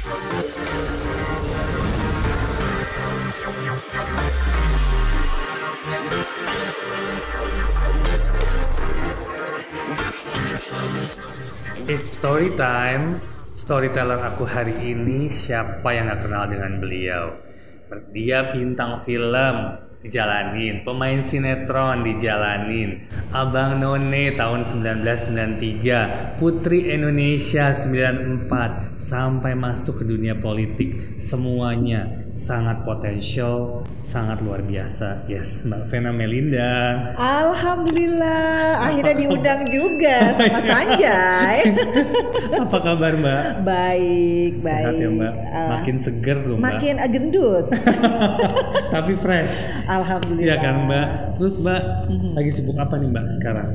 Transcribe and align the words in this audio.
It's 0.00 0.08
story 12.16 12.48
time. 12.56 13.20
Storyteller 13.52 14.24
aku 14.24 14.48
hari 14.48 14.72
ini 14.72 15.28
siapa 15.28 15.92
yang 15.92 16.08
gak 16.08 16.24
kenal 16.24 16.48
dengan 16.48 16.80
beliau? 16.80 17.36
Dia 18.16 18.56
bintang 18.56 19.04
film 19.04 19.89
dijalanin, 20.00 20.80
pemain 20.80 21.20
sinetron 21.20 22.00
dijalanin, 22.00 23.04
Abang 23.36 23.76
None 23.76 24.32
tahun 24.32 24.64
1993, 24.64 26.40
Putri 26.40 26.88
Indonesia 26.88 27.72
94 27.76 28.96
sampai 28.96 29.52
masuk 29.52 30.00
ke 30.00 30.04
dunia 30.08 30.40
politik. 30.40 31.20
Semuanya 31.20 32.29
sangat 32.34 32.82
potensial, 32.82 33.80
sangat 34.00 34.40
luar 34.40 34.60
biasa. 34.60 35.26
Yes, 35.26 35.62
Mbak 35.62 35.82
Vena 35.86 36.10
Melinda. 36.10 36.70
Alhamdulillah, 37.14 38.80
akhirnya 38.80 39.14
diundang 39.14 39.60
juga 39.66 40.32
sama 40.34 40.60
Sanjay. 40.68 41.58
Apa 42.56 42.78
kabar 42.78 43.12
Mbak? 43.14 43.42
baik, 43.62 44.52
baik. 44.60 44.84
Sehat 44.84 44.94
ya 44.96 45.08
Mbak? 45.08 45.32
Ah, 45.48 45.68
Makin 45.76 45.96
seger 45.96 46.38
loh 46.40 46.56
Mbak. 46.56 46.64
makin 46.66 46.94
gendut. 47.08 47.66
Tapi 48.94 49.12
fresh. 49.16 49.68
Alhamdulillah. 49.84 50.44
Iya 50.44 50.56
kan 50.56 50.74
Mbak? 50.86 51.06
Terus 51.36 51.54
Mbak 51.56 51.82
lagi 52.34 52.50
sibuk 52.50 52.76
apa 52.76 52.94
nih 52.96 53.08
Mbak 53.08 53.26
sekarang? 53.34 53.68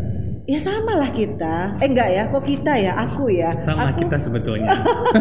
Ya 0.45 0.61
sama 0.61 0.93
lah 0.93 1.09
kita. 1.09 1.73
Eh 1.81 1.89
enggak 1.89 2.05
ya, 2.13 2.29
kok 2.29 2.45
kita 2.45 2.77
ya? 2.77 2.93
Aku 3.01 3.33
ya. 3.33 3.57
Sama 3.57 3.89
aku, 3.89 4.05
kita 4.05 4.21
sebetulnya. 4.21 4.69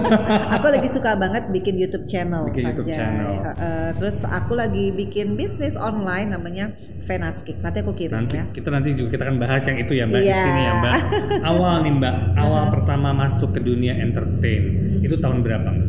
aku 0.61 0.69
lagi 0.69 0.85
suka 0.85 1.17
banget 1.17 1.49
bikin 1.49 1.81
YouTube 1.81 2.05
channel 2.05 2.45
Bikin 2.53 2.69
YouTube 2.69 2.93
channel. 2.93 3.41
Heeh, 3.41 3.97
terus 3.97 4.21
aku 4.29 4.53
lagi 4.53 4.93
bikin 4.93 5.33
bisnis 5.33 5.81
online 5.81 6.29
namanya 6.37 6.77
Venaskik. 7.09 7.57
Nanti 7.65 7.81
aku 7.81 7.97
kirim 7.97 8.21
Nanti 8.21 8.37
ya. 8.37 8.45
kita 8.53 8.69
nanti 8.69 8.93
juga 8.93 9.17
kita 9.17 9.23
akan 9.25 9.37
bahas 9.41 9.65
yang 9.65 9.79
itu 9.81 9.93
ya 9.97 10.05
Mbak 10.05 10.21
di 10.21 10.29
Iya. 10.29 10.41
sini 10.45 10.61
ya 10.61 10.73
Mbak. 10.77 10.93
Awal 11.57 11.75
nih 11.89 11.93
Mbak, 11.97 12.17
awal 12.37 12.65
pertama 12.69 13.09
masuk 13.17 13.49
ke 13.57 13.61
dunia 13.65 13.97
entertain 13.97 14.63
itu 15.01 15.17
tahun 15.17 15.41
berapa? 15.41 15.69
Mbak? 15.73 15.84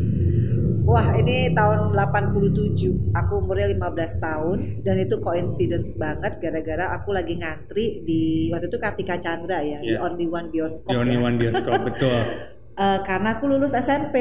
Wah 0.86 1.12
ini 1.12 1.50
tahun 1.50 1.90
87 1.90 3.10
Aku 3.12 3.32
umurnya 3.36 3.66
15 3.68 3.82
tahun 4.18 4.56
Dan 4.80 4.96
itu 4.96 5.18
coincidence 5.18 5.94
banget 5.94 6.38
Gara-gara 6.38 6.94
aku 6.94 7.10
lagi 7.10 7.34
ngantri 7.34 8.00
di 8.00 8.48
Waktu 8.48 8.66
itu 8.66 8.78
Kartika 8.78 9.18
Chandra 9.18 9.58
ya 9.58 9.78
Di 9.78 9.92
Iya. 9.92 9.98
Only 10.00 10.26
One 10.26 10.48
Bioskop 10.48 10.86
The 10.88 10.96
Only 10.96 11.18
ya. 11.18 11.20
One 11.20 11.36
Bioskop 11.36 11.74
betul. 11.90 12.18
Eh, 12.76 12.98
Karena 13.02 13.34
aku 13.34 13.44
lulus 13.46 13.72
SMP 13.72 14.14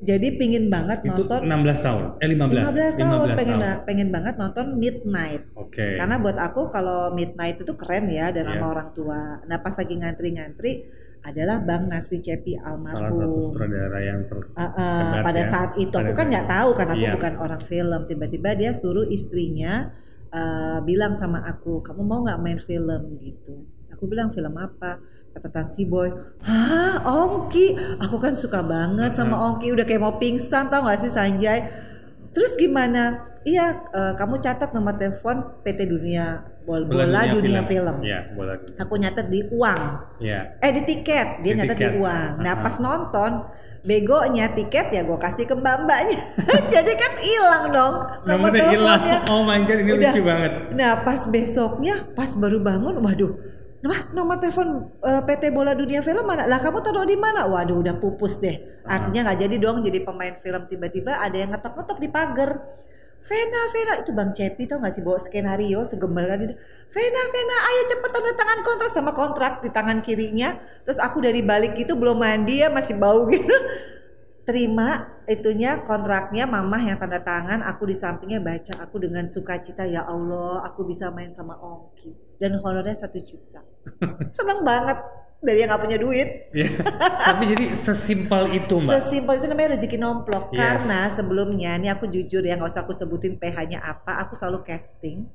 Jadi 0.00 0.28
pingin 0.34 0.66
banget 0.66 1.04
Itu 1.04 1.28
nonton 1.28 1.44
16 1.44 1.84
tahun. 1.84 2.04
Eh 2.16 2.28
15. 2.28 2.64
15 2.64 2.96
tahun 2.96 3.12
15 3.28 3.36
pengen, 3.36 3.58
tahun. 3.58 3.78
pengen 3.84 4.08
banget 4.08 4.34
nonton 4.36 4.66
Midnight 4.74 5.42
Oke. 5.52 5.86
Karena 5.94 6.16
buat 6.16 6.38
aku 6.38 6.70
kalau 6.70 7.12
Midnight 7.12 7.60
itu 7.60 7.72
keren 7.74 8.08
ya 8.08 8.32
Dan 8.32 8.48
Iya. 8.48 8.56
sama 8.56 8.66
orang 8.72 8.88
tua 8.90 9.20
Nah 9.42 9.58
pas 9.58 9.76
lagi 9.76 9.94
ngantri-ngantri 9.94 10.72
Adalah 11.26 11.58
Bang 11.58 11.90
Nasri 11.90 12.22
Cepi 12.22 12.54
Salah 12.54 12.78
almarhum 12.78 13.18
satu 13.18 13.38
sutradara 13.50 13.98
yang 13.98 14.30
ter 14.30 14.38
Uh, 14.54 14.62
uh, 14.62 15.10
pada 15.26 15.42
ya. 15.42 15.50
saat 15.50 15.70
itu. 15.74 15.90
aku 15.90 16.14
kan 16.14 16.26
nggak 16.30 16.46
tahu 16.46 16.70
kan 16.72 16.86
aku 16.94 17.02
Iya. 17.02 17.12
bukan 17.18 17.34
orang 17.36 17.62
film. 17.62 18.00
Tiba-tiba 18.06 18.50
dia 18.54 18.70
suruh 18.70 19.02
istrinya 19.02 19.90
uh, 20.30 20.78
bilang 20.80 21.12
sama 21.12 21.42
aku 21.42 21.82
kamu 21.82 22.02
mau 22.06 22.22
nggak 22.22 22.38
main 22.38 22.60
film? 22.62 23.18
Gitu. 23.18 23.66
Aku 23.90 24.06
bilang 24.06 24.30
film 24.30 24.54
apa? 24.54 25.02
Catatan 25.34 25.66
si 25.66 25.82
boy 25.84 26.14
hah 26.46 27.02
Ongki. 27.02 27.74
Aku 28.00 28.16
kan 28.16 28.32
suka 28.32 28.62
banget 28.62 29.12
sama 29.12 29.34
Ongki 29.50 29.74
udah 29.74 29.82
kayak 29.82 30.00
mau 30.00 30.16
pingsan 30.16 30.70
tau 30.70 30.86
gak 30.86 31.02
sih 31.02 31.10
Sanjay? 31.10 31.66
Terus 32.30 32.54
gimana? 32.54 33.26
Iya 33.42 33.82
uh, 33.90 34.12
kamu 34.14 34.38
catat 34.38 34.70
nomor 34.70 34.94
telepon 34.94 35.42
PT 35.60 35.86
Dunia 35.86 36.42
Bola, 36.66 36.82
bola 36.84 37.20
dunia, 37.30 37.62
film, 37.62 37.96
Iya, 38.02 38.34
bola 38.34 38.58
dunia. 38.58 38.74
aku 38.76 38.94
nyatet 38.96 39.26
di 39.26 39.40
uang 39.46 39.80
Iya. 40.18 40.40
eh 40.58 40.72
di 40.72 40.82
tiket 40.82 41.28
dia 41.40 41.52
Di 41.54 41.58
nyatet 41.62 41.78
tiket. 41.78 41.88
di 41.88 41.96
uang 41.96 42.30
nah 42.36 42.52
Uh-huh. 42.52 42.64
pas 42.66 42.76
nonton 42.76 43.32
begonya 43.80 44.50
tiket 44.50 44.86
ya 44.90 45.00
gue 45.00 45.14
kasih 45.16 45.44
ke 45.44 45.54
mbak 45.54 45.76
mbaknya 45.80 46.18
jadi 46.74 46.92
kan 46.92 47.12
hilang 47.16 47.64
dong 47.70 47.94
nomor 48.24 48.50
Nomornya 48.50 48.64
hilang. 48.66 48.98
teleponnya 48.98 49.18
Oh 49.30 49.42
my 49.42 49.58
god, 49.60 49.78
ini 49.78 49.90
Udah. 49.92 50.10
lucu 50.10 50.20
banget. 50.20 50.52
nah 50.72 50.92
pas 51.00 51.20
besoknya 51.24 51.94
pas 52.10 52.30
baru 52.32 52.58
bangun 52.58 52.98
waduh 52.98 53.32
Wah, 53.78 54.02
nomor 54.10 54.34
telepon 54.36 54.68
eh, 54.98 55.22
PT 55.22 55.54
Bola 55.54 55.70
Dunia 55.70 56.02
Film 56.02 56.26
mana? 56.26 56.42
Lah 56.44 56.58
kamu 56.58 56.82
taruh 56.82 57.06
di 57.06 57.14
mana? 57.14 57.46
Waduh, 57.46 57.78
udah 57.78 57.94
pupus 57.94 58.42
deh. 58.42 58.58
Artinya 58.82 59.22
nggak 59.22 59.46
jadi 59.46 59.56
dong 59.56 59.78
jadi 59.80 60.02
pemain 60.02 60.34
film 60.34 60.66
tiba-tiba 60.66 61.14
ada 61.14 61.30
yang 61.32 61.54
ngetok-ngetok 61.54 61.98
di 62.00 62.08
pagar. 62.08 62.50
Vena, 63.26 63.60
Vena 63.74 63.92
itu 63.98 64.10
Bang 64.14 64.30
Cepi 64.30 64.70
tau 64.70 64.78
gak 64.78 64.94
sih 64.94 65.02
bawa 65.02 65.18
skenario 65.18 65.82
segembal 65.82 66.30
kan 66.30 66.38
itu. 66.46 66.54
Vena, 66.94 67.22
Vena, 67.26 67.56
ayo 67.66 67.80
cepet 67.90 68.10
tanda 68.14 68.32
tangan 68.38 68.60
kontrak 68.62 68.90
sama 68.94 69.12
kontrak 69.12 69.52
di 69.66 69.70
tangan 69.74 69.98
kirinya. 69.98 70.54
Terus 70.86 71.02
aku 71.02 71.18
dari 71.18 71.42
balik 71.42 71.74
gitu 71.74 71.98
belum 71.98 72.22
mandi 72.22 72.62
ya 72.62 72.70
masih 72.70 72.94
bau 72.94 73.26
gitu. 73.34 73.50
Terima 74.46 75.16
itunya 75.26 75.82
kontraknya 75.82 76.46
mamah 76.46 76.78
yang 76.86 76.96
tanda 77.02 77.18
tangan 77.18 77.66
aku 77.66 77.90
di 77.90 77.98
sampingnya 77.98 78.38
baca 78.38 78.78
aku 78.78 79.02
dengan 79.02 79.26
sukacita 79.26 79.82
ya 79.82 80.06
Allah 80.06 80.62
aku 80.62 80.86
bisa 80.86 81.10
main 81.10 81.34
sama 81.34 81.58
Ongki 81.58 82.38
dan 82.38 82.54
honornya 82.62 82.94
satu 82.94 83.18
juta 83.18 83.66
seneng 84.38 84.62
banget 84.62 85.02
dari 85.44 85.62
yang 85.62 85.68
nggak 85.72 85.82
punya 85.84 85.98
duit 86.00 86.28
Iya. 86.56 86.70
Tapi 87.32 87.42
jadi 87.52 87.64
sesimpel 87.76 88.56
itu, 88.56 88.74
Mbak. 88.80 88.92
Sesimpel 88.96 89.34
itu 89.36 89.46
namanya 89.50 89.68
rezeki 89.76 89.98
nomplok. 90.00 90.50
Yes. 90.50 90.56
Karena 90.56 91.00
sebelumnya, 91.12 91.76
ini 91.76 91.92
aku 91.92 92.08
jujur 92.08 92.40
ya 92.40 92.56
nggak 92.56 92.70
usah 92.72 92.82
aku 92.88 92.96
sebutin 92.96 93.36
PH-nya 93.36 93.84
apa, 93.84 94.24
aku 94.24 94.32
selalu 94.32 94.64
casting. 94.64 95.28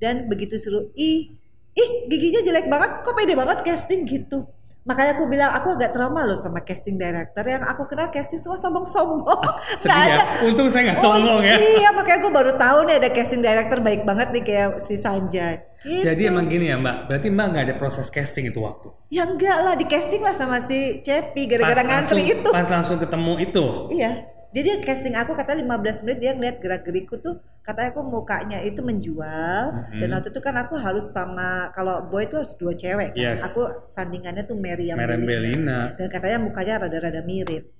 Dan 0.00 0.26
begitu 0.26 0.58
suruh, 0.58 0.90
ih, 0.96 1.38
ih 1.76 1.90
giginya 2.10 2.42
jelek 2.42 2.66
banget, 2.66 2.90
kok 3.06 3.14
pede 3.14 3.38
banget 3.38 3.62
casting 3.62 4.08
gitu. 4.08 4.48
Makanya 4.90 5.12
aku 5.14 5.24
bilang 5.30 5.54
aku 5.54 5.78
agak 5.78 5.94
trauma 5.94 6.26
loh 6.26 6.34
sama 6.34 6.66
casting 6.66 6.98
director 6.98 7.46
yang 7.46 7.62
aku 7.62 7.86
kenal 7.86 8.10
casting 8.10 8.42
semua 8.42 8.58
sombong-sombong. 8.58 9.38
Sedih 9.86 10.18
ya. 10.18 10.26
Untung 10.50 10.66
saya 10.66 10.90
nggak 10.90 10.98
sombong 10.98 11.46
ya. 11.46 11.54
Iya 11.62 11.94
makanya 11.94 12.18
gue 12.26 12.32
baru 12.34 12.52
tahu 12.58 12.78
nih 12.90 12.94
ada 12.98 13.08
casting 13.14 13.38
director 13.38 13.78
baik 13.78 14.02
banget 14.02 14.34
nih 14.34 14.42
kayak 14.42 14.68
si 14.82 14.98
Sanjay. 14.98 15.62
Gitu. 15.80 16.04
Jadi 16.04 16.26
emang 16.26 16.50
gini 16.50 16.68
ya, 16.68 16.76
Mbak. 16.76 17.06
Berarti 17.06 17.28
Mbak 17.30 17.46
nggak 17.54 17.64
ada 17.70 17.74
proses 17.78 18.10
casting 18.10 18.50
itu 18.50 18.58
waktu. 18.58 18.90
Ya 19.14 19.30
enggak 19.30 19.58
lah 19.62 19.78
di 19.78 19.86
casting 19.86 20.20
lah 20.20 20.34
sama 20.34 20.58
si 20.58 21.00
Cepi 21.00 21.46
gara-gara 21.46 21.86
ngantri 21.86 22.20
langsung- 22.20 22.34
itu. 22.34 22.48
Pas 22.50 22.68
langsung 22.68 22.98
ketemu 22.98 23.32
itu. 23.40 23.64
Iya. 23.94 24.10
Jadi 24.50 24.82
casting 24.82 25.14
aku 25.14 25.32
katanya 25.32 25.62
15 25.78 26.02
menit 26.02 26.18
dia 26.18 26.32
ngeliat 26.34 26.58
gerak-gerikku 26.58 27.16
tuh 27.16 27.38
katanya 27.60 27.94
aku 27.94 28.02
mukanya 28.02 28.58
itu 28.58 28.82
menjual 28.82 29.62
Mhm. 29.70 30.00
dan 30.02 30.08
waktu 30.10 30.28
itu 30.28 30.40
kan 30.40 30.58
aku 30.58 30.74
harus 30.74 31.06
sama 31.06 31.70
kalau 31.70 32.02
boy 32.02 32.26
itu 32.26 32.34
harus 32.34 32.58
dua 32.58 32.74
cewek 32.74 33.14
kan. 33.14 33.38
Yes. 33.38 33.46
Aku 33.46 33.62
sandingannya 33.86 34.42
tuh 34.42 34.58
Meriam 34.58 34.98
Meriam 34.98 35.22
Bellina. 35.22 35.94
Dan 35.94 36.10
katanya 36.10 36.42
mukanya 36.42 36.82
rada-rada 36.82 37.22
mirip. 37.22 37.70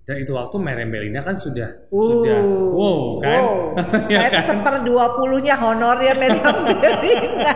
Dan 0.00 0.16
itu 0.18 0.30
waktu 0.30 0.54
Meriam 0.56 0.86
Bellina 0.88 1.18
kan 1.18 1.34
sudah 1.34 1.66
Uh, 1.88 1.98
sudah 2.22 2.38
wow 2.72 3.00
kan? 3.18 3.40
wow. 3.42 3.54
Ya 4.12 4.18
Saya 4.22 4.30
tuh 4.30 4.34
kan? 4.38 4.46
seper 4.46 4.74
20-nya 4.82 5.54
honornya 5.56 6.12
Meriam 6.14 6.56
Bellina. 6.62 7.54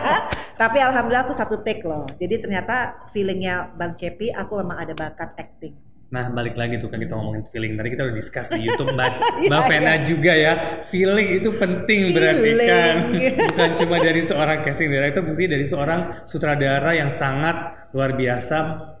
Tapi 0.53 0.77
alhamdulillah 0.79 1.23
aku 1.23 1.35
satu 1.35 1.63
take 1.63 1.83
loh. 1.83 2.03
Jadi 2.15 2.39
ternyata 2.39 3.07
feelingnya 3.09 3.71
Bang 3.71 3.95
Cepi 3.95 4.31
aku 4.31 4.59
memang 4.59 4.83
ada 4.83 4.91
bakat 4.91 5.31
acting. 5.35 5.75
Nah 6.15 6.31
balik 6.31 6.55
lagi 6.55 6.75
tuh 6.75 6.87
kan 6.87 6.95
kita 6.95 7.11
ngomongin 7.11 7.43
feeling 7.45 7.75
tadi 7.75 7.91
kita 7.91 8.07
udah 8.07 8.15
discuss 8.15 8.47
di 8.47 8.63
YouTube 8.65 8.87
Mbak, 8.89 9.11
Iya, 9.37 9.49
Mbak 9.51 9.61
Vena 9.67 9.93
juga 10.01 10.31
ya 10.33 10.53
feeling 10.81 11.27
itu 11.35 11.49
penting 11.51 12.01
berarti 12.09 12.49
kan 12.61 12.95
Feeling. 13.11 13.35
bukan 13.45 13.69
cuma 13.75 13.95
dari 13.99 14.21
seorang 14.21 14.57
casting 14.61 14.89
director 14.89 15.21
bukti 15.21 15.43
dari 15.45 15.65
seorang 15.65 15.99
sutradara 16.23 16.95
yang 16.95 17.11
sangat 17.11 17.55
luar 17.91 18.15
biasa 18.15 18.55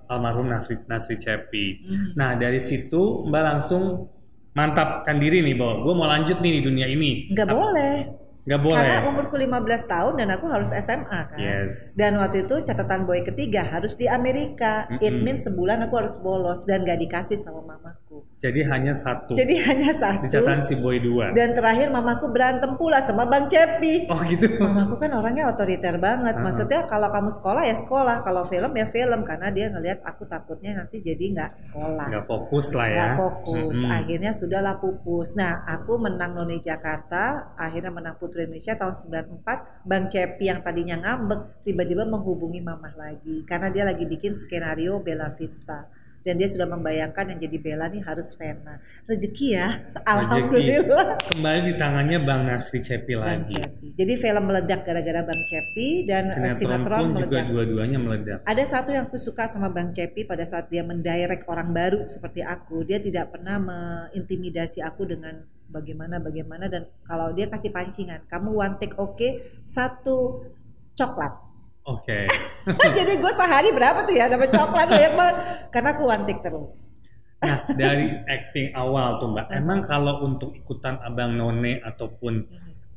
almarhum 0.05 0.45
Nasri, 0.45 0.75
Nasri 0.85 1.15
Cepi. 1.15 1.65
Hmm. 1.81 2.07
Nah 2.13 2.35
dari 2.35 2.59
situ 2.59 3.23
Mbak 3.23 3.43
langsung 3.47 4.11
mantapkan 4.51 5.15
diri 5.15 5.39
nih 5.41 5.55
bahwa 5.55 5.81
gue 5.81 5.93
mau 5.93 6.07
lanjut 6.07 6.37
nih 6.37 6.51
di 6.51 6.61
dunia 6.61 6.87
ini. 6.87 7.31
Ap- 7.31 7.47
boleh. 7.49 8.24
Nggak 8.45 8.61
boleh. 8.61 8.77
Karena 8.77 9.09
umurku 9.09 9.35
15 9.41 9.89
tahun 9.89 10.13
dan 10.21 10.27
aku 10.37 10.45
harus 10.53 10.69
SMA 10.69 11.19
kan. 11.33 11.39
Yes. 11.41 11.97
Dan 11.97 12.21
waktu 12.21 12.45
itu 12.45 12.61
catatan 12.61 13.09
boy 13.09 13.25
ketiga 13.25 13.65
harus 13.65 13.97
di 13.97 14.05
Amerika. 14.05 14.85
It 15.01 15.17
Mm-mm. 15.17 15.25
means 15.25 15.41
sebulan 15.49 15.81
aku 15.89 15.93
harus 15.97 16.15
bolos 16.21 16.61
dan 16.69 16.85
gak 16.85 17.01
dikasih 17.01 17.41
sama 17.41 17.65
mamaku. 17.65 18.04
Jadi 18.35 18.67
hanya 18.67 18.91
satu. 18.91 19.31
Jadi 19.31 19.55
hanya 19.63 19.95
satu. 19.95 20.27
di 20.27 20.29
catatan 20.29 20.59
si 20.59 20.75
Boy 20.75 20.99
2. 20.99 21.31
Dan 21.31 21.55
terakhir 21.55 21.87
mamaku 21.87 22.27
berantem 22.35 22.75
pula 22.75 22.99
sama 22.99 23.23
Bang 23.23 23.47
Cepi. 23.47 24.11
Oh 24.11 24.19
gitu. 24.27 24.59
Mamaku 24.59 24.99
kan 24.99 25.11
orangnya 25.15 25.47
otoriter 25.47 25.95
banget. 26.03 26.35
Ah. 26.35 26.43
Maksudnya 26.43 26.83
kalau 26.83 27.07
kamu 27.15 27.31
sekolah 27.31 27.63
ya 27.63 27.75
sekolah, 27.79 28.27
kalau 28.27 28.43
film 28.43 28.75
ya 28.75 28.91
film 28.91 29.23
karena 29.23 29.47
dia 29.55 29.71
ngelihat 29.71 30.03
aku 30.03 30.27
takutnya 30.27 30.83
nanti 30.83 30.99
jadi 30.99 31.31
nggak 31.31 31.51
sekolah. 31.55 32.11
Nggak 32.11 32.25
fokus 32.27 32.67
lah 32.75 32.87
ya. 32.91 32.95
nggak 32.99 33.13
fokus. 33.15 33.77
Mm-mm. 33.87 33.97
Akhirnya 34.03 34.31
sudahlah 34.35 34.75
pupus. 34.83 35.39
Nah, 35.39 35.63
aku 35.63 35.95
menang 35.95 36.35
Noni 36.35 36.59
Jakarta, 36.59 37.55
akhirnya 37.55 37.95
menang 37.95 38.19
Putri 38.19 38.43
Indonesia 38.43 38.75
tahun 38.75 38.99
94. 38.99 39.87
Bang 39.87 40.11
Cepi 40.11 40.51
yang 40.51 40.59
tadinya 40.59 40.99
ngambek 40.99 41.63
tiba-tiba 41.63 42.03
menghubungi 42.03 42.59
mamah 42.59 42.99
lagi 42.99 43.47
karena 43.47 43.71
dia 43.71 43.87
lagi 43.87 44.03
bikin 44.03 44.35
skenario 44.35 44.99
Bella 44.99 45.31
Vista. 45.31 45.87
Dan 46.25 46.41
dia 46.41 46.49
sudah 46.49 46.65
membayangkan 46.65 47.37
yang 47.37 47.39
jadi 47.39 47.57
Bella 47.61 47.85
nih 47.93 48.01
harus 48.01 48.33
Vena 48.33 48.81
rezeki 49.05 49.47
ya 49.53 49.67
alhamdulillah. 50.01 51.21
Rezeki. 51.21 51.29
Kembali 51.37 51.59
di 51.61 51.73
tangannya 51.77 52.17
Bang 52.25 52.41
Nasri 52.49 52.81
Cepi 52.81 53.13
Bang 53.13 53.45
lagi. 53.45 53.61
Cepi. 53.61 53.93
Jadi 53.93 54.13
film 54.17 54.43
meledak 54.49 54.81
gara-gara 54.81 55.21
Bang 55.21 55.41
Cepi 55.45 55.87
dan 56.09 56.25
eh, 56.25 56.33
Sinetron, 56.33 56.57
sinetron, 56.57 56.99
pun 56.99 57.09
juga 57.13 57.29
meledak. 57.29 57.45
dua-duanya 57.53 57.97
meledak. 58.01 58.39
ada 58.41 58.63
satu 58.65 58.89
yang 58.89 59.05
aku 59.05 59.21
suka 59.21 59.45
sama 59.45 59.69
Bang 59.69 59.93
Cepi 59.93 60.25
pada 60.25 60.41
saat 60.49 60.65
dia 60.73 60.81
mendirect 60.81 61.45
orang 61.45 61.69
baru 61.69 62.09
seperti 62.09 62.41
aku. 62.41 62.81
Dia 62.81 62.97
tidak 62.97 63.29
pernah 63.29 63.61
mengintimidasi 63.61 64.81
aku 64.81 65.05
dengan 65.05 65.45
bagaimana 65.69 66.17
bagaimana 66.17 66.65
dan 66.69 66.89
kalau 67.05 67.33
dia 67.33 67.49
kasih 67.49 67.73
pancingan 67.73 68.21
kamu 68.29 68.49
one 68.53 68.75
take 68.77 68.93
oke 69.01 69.41
satu 69.65 70.45
coklat 70.93 71.44
Oke. 71.85 72.25
jadi 72.97 73.13
gue 73.21 73.31
sehari 73.37 73.69
berapa 73.69 74.01
tuh 74.03 74.15
ya 74.17 74.25
dapat 74.25 74.49
coklat 74.49 74.89
banyak 74.89 75.13
banget 75.13 75.35
karena 75.69 75.89
aku 75.93 76.03
take 76.25 76.41
terus 76.41 76.95
Nah, 77.45 77.57
dari 77.81 78.07
acting 78.25 78.73
awal 78.73 79.21
tuh 79.21 79.29
Mbak, 79.31 79.47
emang 79.53 79.79
kalau 79.85 80.23
untuk 80.25 80.55
ikutan 80.55 80.97
Abang 81.03 81.35
None 81.35 81.83
ataupun 81.83 82.33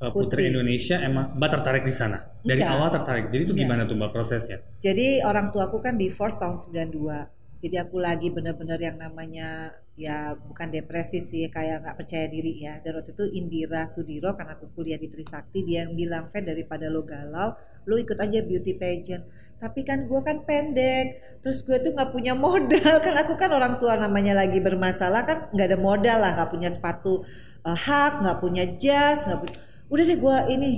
uh, 0.01 0.11
Putri, 0.15 0.47
Putri. 0.47 0.55
Indonesia 0.55 0.97
emang 1.03 1.37
Mbak 1.37 1.51
tertarik 1.59 1.85
di 1.85 1.95
sana? 1.95 2.23
Dari 2.41 2.63
Enggak. 2.63 2.77
awal 2.79 2.89
tertarik. 2.89 3.27
Jadi 3.29 3.43
itu 3.45 3.55
gimana 3.55 3.85
tuh 3.85 3.99
Mbak 3.99 4.11
prosesnya? 4.15 4.63
Jadi 4.81 5.21
orang 5.27 5.51
tua 5.53 5.69
aku 5.69 5.83
kan 5.83 5.99
divorce 5.99 6.41
tahun 6.41 6.57
92. 6.57 7.59
Jadi 7.59 7.77
aku 7.77 7.97
lagi 7.99 8.31
bener-bener 8.31 8.79
yang 8.79 8.97
namanya 9.03 9.75
ya 9.99 10.39
bukan 10.39 10.71
depresi 10.71 11.19
sih 11.19 11.51
kayak 11.51 11.83
nggak 11.83 11.97
percaya 11.99 12.31
diri 12.31 12.63
ya. 12.63 12.79
Dan 12.79 13.03
waktu 13.03 13.19
itu 13.19 13.25
Indira 13.35 13.91
Sudiro 13.91 14.31
karena 14.39 14.55
aku 14.55 14.71
kuliah 14.71 14.95
di 14.95 15.11
Trisakti 15.11 15.67
dia 15.67 15.83
yang 15.83 15.99
bilang 15.99 16.31
Fen 16.31 16.47
daripada 16.47 16.87
lo 16.87 17.03
galau 17.03 17.59
lo 17.89 17.97
ikut 17.97 18.15
aja 18.15 18.45
beauty 18.47 18.79
pageant. 18.79 19.27
Tapi 19.59 19.83
kan 19.83 20.07
gue 20.07 20.21
kan 20.23 20.47
pendek, 20.47 21.41
terus 21.43 21.67
gue 21.67 21.83
tuh 21.83 21.97
nggak 21.97 22.15
punya 22.15 22.37
modal 22.39 22.95
kan 23.05 23.15
aku 23.19 23.35
kan 23.35 23.51
orang 23.51 23.81
tua 23.83 23.99
namanya 23.99 24.39
lagi 24.39 24.63
bermasalah 24.63 25.27
kan 25.27 25.39
nggak 25.51 25.67
ada 25.75 25.79
modal 25.81 26.19
lah 26.21 26.31
nggak 26.39 26.51
punya 26.53 26.71
sepatu 26.71 27.27
uh, 27.67 27.75
hak 27.75 28.23
nggak 28.23 28.39
punya 28.39 28.65
jas 28.79 29.27
nggak 29.27 29.41
punya 29.43 29.57
udah 29.89 30.05
deh 30.05 30.19
gue 30.21 30.37
ini 30.53 30.69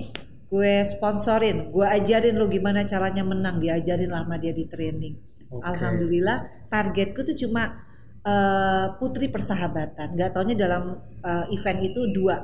gue 0.50 0.72
sponsorin 0.86 1.70
gue 1.74 1.86
ajarin 1.86 2.34
lo 2.38 2.46
gimana 2.46 2.86
caranya 2.86 3.26
menang 3.26 3.58
diajarin 3.58 4.10
lah 4.10 4.22
sama 4.22 4.38
dia 4.38 4.54
di 4.54 4.66
training 4.66 5.14
Oke. 5.50 5.66
alhamdulillah 5.66 6.66
targetku 6.70 7.26
tuh 7.26 7.34
cuma 7.34 7.89
eh, 8.22 8.86
putri 8.96 9.26
persahabatan 9.28 10.14
nggak 10.14 10.30
taunya 10.32 10.56
dalam 10.56 10.82
eh, 11.20 11.54
event 11.54 11.80
itu 11.80 12.00
dua 12.10 12.36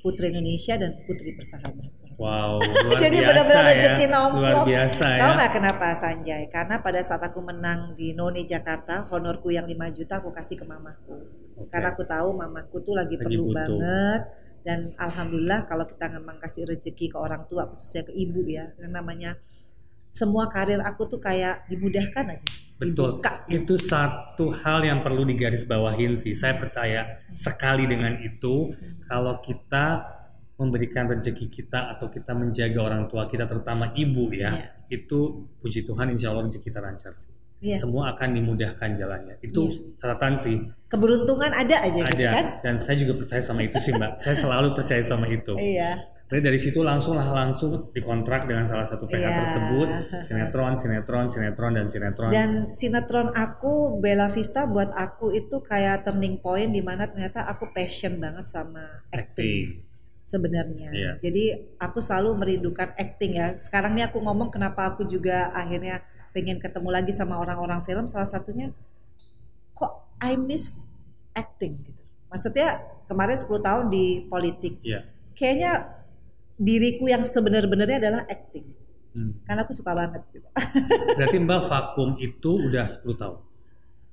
putri 0.00 0.30
Indonesia 0.30 0.74
dan 0.76 0.94
putri 1.04 1.34
persahabatan 1.34 1.96
Wow, 2.18 2.58
luar 2.90 2.98
jadi 2.98 3.22
benar-benar 3.22 3.62
ya. 3.62 3.70
rezeki 3.78 4.04
Luar 4.10 4.14
nomplok 4.34 4.66
biasa 4.66 5.04
ya. 5.06 5.20
tahu 5.22 5.30
nggak 5.38 5.52
kenapa 5.54 5.86
Sanjay 5.94 6.42
karena 6.50 6.74
pada 6.82 6.98
saat 6.98 7.22
aku 7.22 7.38
menang 7.38 7.94
di 7.94 8.10
None 8.10 8.42
Jakarta 8.42 9.06
honorku 9.06 9.54
yang 9.54 9.70
5 9.70 9.78
juta 9.94 10.18
aku 10.18 10.34
kasih 10.34 10.58
ke 10.58 10.66
mamaku 10.66 11.14
Oke. 11.54 11.70
karena 11.70 11.94
aku 11.94 12.02
tahu 12.02 12.34
mamaku 12.34 12.82
tuh 12.82 12.98
lagi, 12.98 13.14
Lagi 13.14 13.22
perlu 13.22 13.54
butuh. 13.54 13.54
banget 13.54 14.22
dan 14.66 14.78
alhamdulillah 14.98 15.62
kalau 15.70 15.86
kita 15.86 16.10
memang 16.10 16.42
kasih 16.42 16.66
rezeki 16.66 17.06
ke 17.06 17.18
orang 17.22 17.46
tua 17.46 17.70
khususnya 17.70 18.02
ke 18.02 18.10
ibu 18.10 18.42
ya 18.50 18.66
yang 18.82 18.90
namanya 18.90 19.38
semua 20.08 20.48
karir 20.48 20.80
aku 20.80 21.04
tuh 21.06 21.20
kayak 21.20 21.68
dimudahkan 21.68 22.24
aja 22.34 22.48
Betul. 22.78 23.18
dibuka 23.18 23.32
Itu 23.46 23.74
satu 23.74 24.54
hal 24.54 24.86
yang 24.86 25.02
perlu 25.02 25.26
digarisbawahin 25.26 26.14
sih. 26.14 26.30
Saya 26.32 26.54
percaya 26.54 27.20
sekali 27.34 27.84
dengan 27.84 28.14
itu 28.18 28.70
kalau 29.02 29.42
kita 29.42 30.06
memberikan 30.54 31.06
rezeki 31.06 31.50
kita 31.50 31.90
atau 31.94 32.06
kita 32.06 32.34
menjaga 32.34 32.78
orang 32.78 33.06
tua 33.06 33.26
kita 33.26 33.46
terutama 33.46 33.90
ibu 33.94 34.30
ya, 34.30 34.50
Iya. 34.50 34.66
itu 34.90 35.18
puji 35.58 35.82
Tuhan 35.82 36.10
insya 36.10 36.30
Allah 36.30 36.46
rezeki 36.46 36.64
kita 36.64 36.78
lancar 36.78 37.10
sih. 37.10 37.34
Iya. 37.58 37.82
Semua 37.82 38.14
akan 38.14 38.38
dimudahkan 38.38 38.90
jalannya. 38.94 39.38
Itu 39.38 39.70
Iya. 39.70 39.98
catatan 39.98 40.34
sih. 40.34 40.56
keberuntungan 40.88 41.52
ada 41.52 41.76
aja 41.84 42.00
gitu 42.00 42.16
Ada 42.16 42.30
kan 42.32 42.46
dan 42.64 42.74
saya 42.78 42.96
juga 42.96 43.12
percaya 43.18 43.42
sama 43.42 43.60
itu 43.60 43.76
sih 43.76 43.92
Mbak. 43.92 44.16
saya 44.16 44.34
selalu 44.34 44.72
percaya 44.72 45.02
sama 45.04 45.26
itu. 45.28 45.52
iya 45.58 45.98
Jadi 46.28 46.44
dari 46.44 46.60
situ 46.60 46.84
langsung 46.84 47.16
lah 47.16 47.32
langsung 47.32 47.88
dikontrak 47.88 48.44
dengan 48.44 48.68
salah 48.68 48.84
satu 48.84 49.08
PH 49.08 49.16
Iya. 49.16 49.32
tersebut, 49.40 49.88
sinetron, 50.28 50.76
sinetron, 50.76 51.24
sinetron 51.24 51.72
dan 51.72 51.86
sinetron. 51.88 52.28
dan 52.28 52.50
sinetron 52.68 53.32
aku 53.32 53.96
Bella 53.96 54.28
Vista 54.28 54.68
buat 54.68 54.92
aku 54.92 55.32
itu 55.32 55.64
kayak 55.64 56.04
turning 56.04 56.36
point 56.36 56.68
di 56.68 56.84
mana 56.84 57.08
ternyata 57.08 57.48
aku 57.48 57.72
passion 57.72 58.20
banget 58.20 58.44
sama 58.44 59.08
acting 59.08 59.24
acting. 59.24 59.64
sebenarnya. 60.20 60.88
Iya. 60.92 61.12
Jadi 61.16 61.44
aku 61.80 62.04
selalu 62.04 62.36
merindukan 62.36 62.92
acting 62.92 63.32
ya. 63.32 63.56
Sekarang 63.56 63.96
nih 63.96 64.12
aku 64.12 64.20
ngomong 64.20 64.52
kenapa 64.52 64.84
aku 64.92 65.08
juga 65.08 65.48
akhirnya 65.56 66.04
pengen 66.36 66.60
ketemu 66.60 66.92
lagi 66.92 67.16
sama 67.16 67.40
orang-orang 67.40 67.80
film 67.80 68.04
salah 68.04 68.28
satunya 68.28 68.68
kok 69.72 70.12
I 70.20 70.36
miss 70.36 70.92
acting 71.32 71.80
gitu. 71.88 72.04
Maksudnya 72.28 72.84
kemarin 73.08 73.40
10 73.40 73.64
tahun 73.64 73.84
di 73.88 74.28
politik. 74.28 74.76
Iya. 74.84 75.08
Kayaknya 75.32 75.72
diriku 76.58 77.06
yang 77.06 77.22
sebenar-benarnya 77.22 78.02
adalah 78.02 78.22
acting. 78.26 78.66
Hmm. 79.14 79.38
Karena 79.46 79.62
aku 79.64 79.72
suka 79.72 79.94
banget 79.94 80.26
gitu. 80.34 80.48
Berarti 81.18 81.38
Mbak 81.38 81.62
vakum 81.70 82.18
itu 82.18 82.50
udah 82.68 82.86
10 82.90 83.14
tahun. 83.14 83.38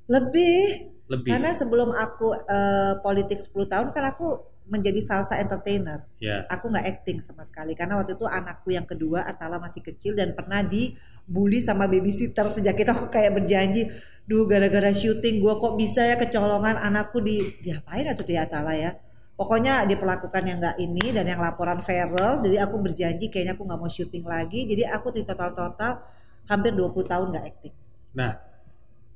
Lebih 0.06 0.62
Lebih. 1.10 1.30
karena 1.34 1.52
sebelum 1.52 1.90
aku 1.94 2.38
eh, 2.38 2.94
politik 3.02 3.42
10 3.42 3.66
tahun 3.66 3.88
kan 3.90 4.06
aku 4.14 4.56
menjadi 4.66 4.98
salsa 4.98 5.38
entertainer. 5.38 6.10
ya. 6.18 6.42
aku 6.50 6.74
nggak 6.74 6.86
acting 6.90 7.22
sama 7.22 7.46
sekali 7.46 7.78
karena 7.78 8.02
waktu 8.02 8.18
itu 8.18 8.26
anakku 8.26 8.74
yang 8.74 8.90
kedua 8.90 9.22
Atala 9.22 9.62
masih 9.62 9.86
kecil 9.86 10.18
dan 10.18 10.34
pernah 10.34 10.66
dibully 10.66 11.62
sama 11.62 11.86
babysitter 11.86 12.50
sejak 12.50 12.74
itu 12.74 12.90
aku 12.90 13.14
kayak 13.14 13.38
berjanji 13.38 13.94
duh 14.26 14.50
gara-gara 14.50 14.90
syuting 14.90 15.38
gua 15.38 15.62
kok 15.62 15.78
bisa 15.78 16.02
ya 16.10 16.18
kecolongan 16.18 16.82
anakku 16.82 17.22
di 17.22 17.38
diapain 17.62 18.10
atau 18.10 18.26
di 18.26 18.34
Atala 18.42 18.74
ya 18.74 18.98
pokoknya 19.36 19.84
diperlakukan 19.88 20.44
yang 20.48 20.58
nggak 20.64 20.78
ini 20.80 21.12
dan 21.12 21.28
yang 21.28 21.40
laporan 21.40 21.80
feral 21.84 22.40
jadi 22.40 22.68
aku 22.68 22.80
berjanji 22.80 23.28
kayaknya 23.28 23.54
aku 23.56 23.64
nggak 23.68 23.80
mau 23.80 23.92
syuting 23.92 24.24
lagi 24.24 24.64
jadi 24.68 24.92
aku 24.96 25.12
di 25.12 25.22
total-total 25.28 26.04
hampir 26.48 26.72
20 26.72 27.04
tahun 27.04 27.28
nggak 27.36 27.46
acting 27.46 27.76
Nah, 28.16 28.32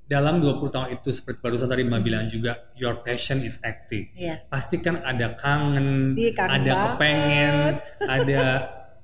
dalam 0.05 0.43
20 0.43 0.59
tahun 0.69 0.87
itu 0.99 1.09
seperti 1.15 1.39
barusan 1.39 1.71
tadi 1.71 1.87
Mbak 1.87 2.01
bilang 2.03 2.27
juga 2.27 2.67
your 2.75 2.99
passion 2.99 3.39
is 3.41 3.57
acting. 3.63 4.11
Iya. 4.13 4.43
Pasti 4.51 4.83
kan 4.83 4.99
ada 4.99 5.33
kangen, 5.39 6.13
Ih, 6.19 6.35
kangen 6.35 6.67
ada 6.67 6.71
banget. 6.75 6.85
kepengen, 6.93 7.73
ada 8.05 8.41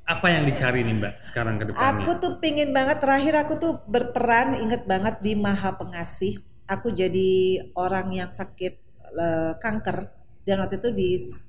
apa 0.06 0.28
yang 0.30 0.44
dicari 0.46 0.84
nih 0.84 0.96
Mbak 1.00 1.14
sekarang 1.24 1.56
ke 1.58 1.64
depannya? 1.72 2.04
Aku 2.04 2.12
tuh 2.20 2.34
pingin 2.44 2.76
banget 2.76 3.00
terakhir 3.00 3.34
aku 3.48 3.54
tuh 3.58 3.74
berperan 3.88 4.60
inget 4.60 4.84
banget 4.84 5.24
di 5.24 5.34
Maha 5.34 5.74
Pengasih. 5.80 6.44
Aku 6.68 6.92
jadi 6.92 7.62
orang 7.78 8.12
yang 8.12 8.30
sakit 8.34 8.74
eh, 9.16 9.54
kanker 9.62 10.12
dan 10.48 10.56
waktu 10.64 10.76
itu 10.82 10.90
di 11.00 11.10
s- 11.18 11.44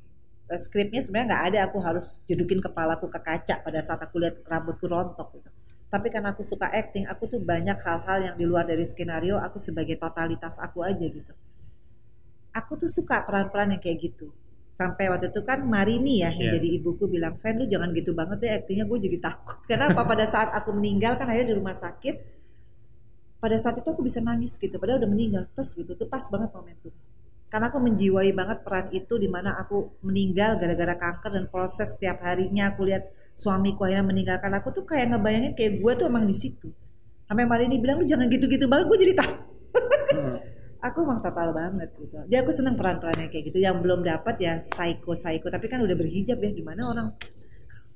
eh, 0.52 0.60
skripnya 0.60 1.00
sebenarnya 1.04 1.26
nggak 1.30 1.44
ada 1.52 1.58
aku 1.68 1.78
harus 1.86 2.06
jedukin 2.28 2.58
kepalaku 2.66 3.06
ke 3.14 3.20
kaca 3.28 3.54
pada 3.66 3.80
saat 3.86 4.00
aku 4.06 4.16
lihat 4.22 4.36
rambutku 4.50 4.86
rontok 4.88 5.28
gitu. 5.38 5.50
Tapi 5.86 6.06
karena 6.10 6.34
aku 6.34 6.42
suka 6.42 6.66
acting, 6.80 7.04
aku 7.06 7.24
tuh 7.30 7.40
banyak 7.40 7.78
hal-hal 7.86 8.18
yang 8.26 8.34
di 8.40 8.44
luar 8.50 8.64
dari 8.66 8.82
skenario 8.82 9.38
aku 9.38 9.56
sebagai 9.62 9.94
totalitas 10.02 10.58
aku 10.58 10.82
aja 10.82 11.06
gitu. 11.06 11.32
Aku 12.56 12.72
tuh 12.80 12.88
suka 12.88 13.20
peran-peran 13.22 13.76
yang 13.76 13.82
kayak 13.84 13.98
gitu. 14.12 14.32
Sampai 14.72 15.08
waktu 15.12 15.32
itu 15.32 15.40
kan 15.44 15.64
Marini 15.64 16.20
ya 16.24 16.28
yang 16.32 16.52
Yes. 16.52 16.54
jadi 16.60 16.68
ibuku 16.80 17.04
bilang, 17.08 17.34
"Fan 17.40 17.56
lu 17.60 17.64
jangan 17.64 17.92
gitu 17.96 18.12
banget 18.12 18.36
deh 18.44 18.50
aktingnya 18.52 18.84
gue 18.88 18.98
jadi 19.08 19.18
takut." 19.20 19.56
Karena 19.68 19.92
apa 19.92 20.02
pada 20.04 20.24
saat 20.28 20.52
aku 20.52 20.72
meninggal 20.76 21.16
kan 21.16 21.28
akhirnya 21.28 21.52
di 21.52 21.56
rumah 21.56 21.76
sakit 21.76 22.14
pada 23.36 23.56
saat 23.60 23.76
itu 23.78 23.88
aku 23.88 24.02
bisa 24.02 24.18
nangis 24.24 24.56
gitu 24.56 24.74
padahal 24.80 24.98
udah 25.04 25.10
meninggal 25.12 25.44
terus 25.54 25.76
gitu 25.76 25.92
itu 25.92 26.04
pas 26.08 26.24
banget 26.32 26.50
momentum 26.50 26.92
karena 27.46 27.70
aku 27.70 27.78
menjiwai 27.78 28.30
banget 28.34 28.58
peran 28.66 28.90
itu 28.90 29.14
di 29.22 29.30
mana 29.30 29.54
aku 29.54 30.02
meninggal 30.02 30.58
gara-gara 30.58 30.98
kanker 30.98 31.30
dan 31.30 31.44
proses 31.46 31.94
setiap 31.94 32.18
harinya 32.26 32.74
aku 32.74 32.90
lihat 32.90 33.06
suamiku 33.38 33.86
akhirnya 33.86 34.02
meninggalkan. 34.02 34.50
Aku 34.58 34.74
tuh 34.74 34.82
kayak 34.82 35.14
ngebayangin 35.14 35.52
kayak 35.54 35.78
gue 35.78 35.92
tuh 35.94 36.06
emang 36.10 36.26
di 36.26 36.34
situ. 36.34 36.72
Sampai 37.26 37.46
Marini 37.46 37.78
bilang 37.78 38.02
lu 38.02 38.06
jangan 38.06 38.26
gitu-gitu 38.26 38.66
banget 38.66 38.86
gue 38.90 38.98
jadi 39.06 39.14
takut 39.18 39.46
Hmm. 40.16 40.32
aku 40.86 41.02
emang 41.02 41.20
total 41.20 41.52
banget 41.52 41.90
gitu. 41.98 42.16
Jadi 42.24 42.36
aku 42.40 42.50
seneng 42.54 42.78
peran-peran 42.78 43.26
yang 43.26 43.30
kayak 43.30 43.44
gitu. 43.52 43.58
Yang 43.60 43.76
belum 43.84 44.00
dapat 44.06 44.34
ya 44.40 44.52
psycho 44.62 45.12
psycho 45.12 45.46
tapi 45.52 45.66
kan 45.68 45.82
udah 45.82 45.96
berhijab 45.98 46.38
ya 46.40 46.50
gimana 46.54 46.82
orang? 46.88 47.08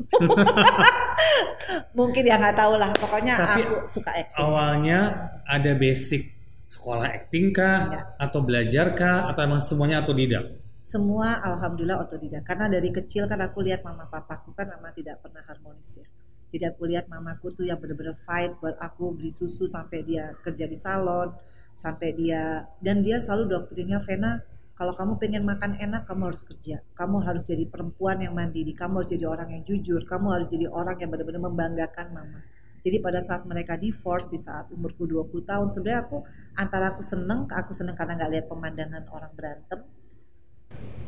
Mungkin 1.99 2.23
ya 2.27 2.37
nggak 2.37 2.57
tahu 2.57 2.75
lah. 2.77 2.91
Pokoknya 2.99 3.35
Tapi 3.39 3.63
aku 3.65 3.77
suka 3.87 4.11
acting. 4.13 4.39
Awalnya 4.39 4.99
ada 5.47 5.73
basic 5.79 6.40
sekolah 6.71 7.11
acting 7.11 7.51
kah 7.51 7.91
Enggak. 7.91 8.05
atau 8.15 8.41
belajar 8.47 8.87
kah 8.95 9.27
atau 9.27 9.41
emang 9.43 9.59
semuanya 9.59 10.07
otodidak? 10.07 10.61
semua 10.81 11.45
alhamdulillah 11.45 12.01
otodidak. 12.01 12.43
Karena 12.43 12.67
dari 12.67 12.89
kecil 12.89 13.29
kan 13.29 13.39
aku 13.45 13.61
lihat 13.61 13.85
mama 13.85 14.09
papaku 14.09 14.57
kan 14.57 14.67
memang 14.73 14.97
tidak 14.97 15.21
pernah 15.21 15.45
harmonis 15.45 16.01
ya. 16.01 16.07
Jadi 16.51 16.65
aku 16.67 16.83
lihat 16.89 17.07
mamaku 17.07 17.55
tuh 17.55 17.69
yang 17.69 17.79
bener-bener 17.79 18.17
fight 18.17 18.59
buat 18.59 18.75
aku 18.81 19.15
beli 19.15 19.31
susu 19.31 19.71
sampai 19.71 20.03
dia 20.03 20.35
kerja 20.43 20.67
di 20.67 20.75
salon 20.75 21.31
sampai 21.79 22.11
dia 22.17 22.67
dan 22.83 23.07
dia 23.07 23.23
selalu 23.23 23.55
doktrinnya 23.55 24.03
Vena 24.03 24.43
kalau 24.75 24.91
kamu 24.91 25.23
pengen 25.23 25.45
makan 25.47 25.79
enak 25.79 26.09
kamu 26.09 26.33
harus 26.33 26.43
kerja. 26.49 26.81
Kamu 26.97 27.23
harus 27.23 27.45
jadi 27.47 27.69
perempuan 27.69 28.25
yang 28.25 28.33
mandiri. 28.33 28.73
Kamu 28.73 29.05
harus 29.05 29.13
jadi 29.13 29.29
orang 29.29 29.53
yang 29.53 29.63
jujur. 29.63 30.09
Kamu 30.09 30.33
harus 30.33 30.49
jadi 30.49 30.67
orang 30.73 30.97
yang 30.97 31.13
benar-benar 31.13 31.45
membanggakan 31.45 32.07
mama 32.17 32.41
Jadi 32.81 32.97
pada 33.05 33.21
saat 33.21 33.45
mereka 33.45 33.77
divorce 33.77 34.33
di 34.35 34.39
saat 34.41 34.69
umurku 34.73 35.05
20 35.05 35.45
tahun, 35.45 35.69
sebenarnya 35.69 36.01
aku 36.09 36.19
antara 36.57 36.93
aku 36.97 37.03
seneng, 37.05 37.45
aku 37.51 37.73
seneng 37.77 37.95
karena 37.99 38.17
nggak 38.17 38.31
lihat 38.33 38.47
pemandangan 38.49 39.05
orang 39.13 39.33
berantem. 39.37 39.81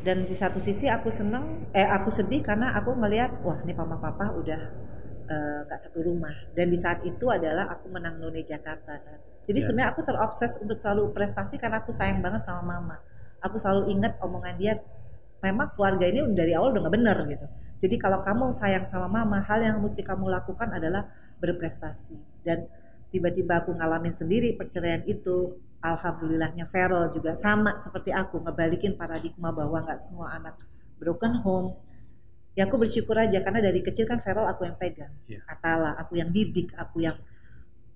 Dan 0.03 0.27
di 0.27 0.35
satu 0.35 0.59
sisi 0.59 0.91
aku 0.91 1.07
seneng, 1.07 1.63
eh 1.71 1.87
aku 1.87 2.11
sedih 2.11 2.43
karena 2.43 2.75
aku 2.75 2.91
melihat, 2.93 3.39
wah 3.45 3.63
ini 3.63 3.71
mama 3.71 3.95
papa 4.03 4.35
udah 4.35 4.61
eh, 5.31 5.59
nggak 5.67 5.79
satu 5.79 5.99
rumah. 6.03 6.35
Dan 6.51 6.67
di 6.73 6.77
saat 6.79 6.99
itu 7.07 7.25
adalah 7.31 7.71
aku 7.71 7.87
menang 7.87 8.19
None 8.19 8.43
Jakarta 8.43 8.99
kan. 8.99 9.19
Jadi 9.47 9.59
Ya. 9.59 9.65
sebenarnya 9.65 9.89
aku 9.95 10.01
terobses 10.07 10.59
untuk 10.63 10.75
selalu 10.79 11.11
prestasi 11.15 11.55
karena 11.59 11.79
aku 11.83 11.91
sayang 11.95 12.19
banget 12.23 12.43
sama 12.43 12.63
mama. 12.63 12.97
Aku 13.43 13.55
selalu 13.59 13.91
ingat 13.91 14.19
omongan 14.23 14.55
dia, 14.59 14.73
memang 15.43 15.75
keluarga 15.75 16.07
ini 16.07 16.23
dari 16.31 16.55
awal 16.55 16.71
udah 16.71 16.81
nggak 16.87 16.95
bener 16.95 17.17
gitu. 17.27 17.45
Jadi 17.83 17.95
kalau 17.99 18.23
kamu 18.23 18.55
sayang 18.55 18.87
sama 18.87 19.11
mama, 19.11 19.43
hal 19.43 19.59
yang 19.59 19.83
mesti 19.83 20.07
kamu 20.07 20.31
lakukan 20.31 20.71
adalah 20.71 21.11
berprestasi. 21.43 22.15
Dan 22.39 22.63
tiba-tiba 23.11 23.59
aku 23.59 23.75
ngalamin 23.75 24.15
sendiri 24.15 24.55
perceraian 24.55 25.03
itu. 25.03 25.59
Alhamdulillahnya 25.83 26.63
Feral 26.71 27.11
juga 27.11 27.35
sama 27.35 27.75
seperti 27.75 28.15
aku 28.15 28.39
ngebalikin 28.39 28.95
paradigma 28.95 29.51
bahwa 29.51 29.83
nggak 29.83 29.99
semua 29.99 30.31
anak 30.31 30.55
broken 30.95 31.43
home. 31.43 31.75
Ya 32.55 32.71
aku 32.71 32.79
bersyukur 32.79 33.19
aja 33.19 33.43
karena 33.43 33.59
dari 33.59 33.83
kecil 33.83 34.07
kan 34.07 34.23
Feral 34.23 34.47
aku 34.47 34.63
yang 34.63 34.79
pegang. 34.79 35.11
Iya. 35.27 35.43
Atala, 35.43 35.99
aku 35.99 36.15
yang 36.15 36.31
didik, 36.31 36.71
aku 36.79 37.03
yang 37.03 37.19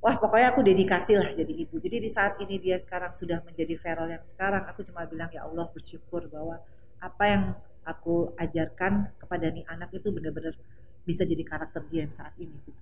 wah 0.03 0.19
pokoknya 0.19 0.51
aku 0.51 0.67
dedikasi 0.67 1.15
lah 1.15 1.31
jadi 1.31 1.53
ibu. 1.63 1.79
Jadi 1.79 2.03
di 2.03 2.09
saat 2.11 2.35
ini 2.43 2.59
dia 2.59 2.75
sekarang 2.75 3.15
sudah 3.15 3.39
menjadi 3.39 3.71
Feral 3.79 4.11
yang 4.11 4.25
sekarang, 4.27 4.67
aku 4.67 4.83
cuma 4.83 5.07
bilang 5.07 5.31
ya 5.31 5.47
Allah 5.47 5.71
bersyukur 5.71 6.27
bahwa 6.27 6.59
apa 6.99 7.23
yang 7.27 7.43
aku 7.83 8.35
ajarkan 8.35 9.15
kepada 9.15 9.47
nih 9.47 9.63
anak 9.65 9.89
itu 9.95 10.11
benar-benar 10.11 10.53
bisa 11.03 11.23
jadi 11.23 11.43
karakter 11.43 11.87
dia 11.87 12.03
yang 12.03 12.11
saat 12.11 12.35
ini 12.35 12.51
gitu. 12.67 12.81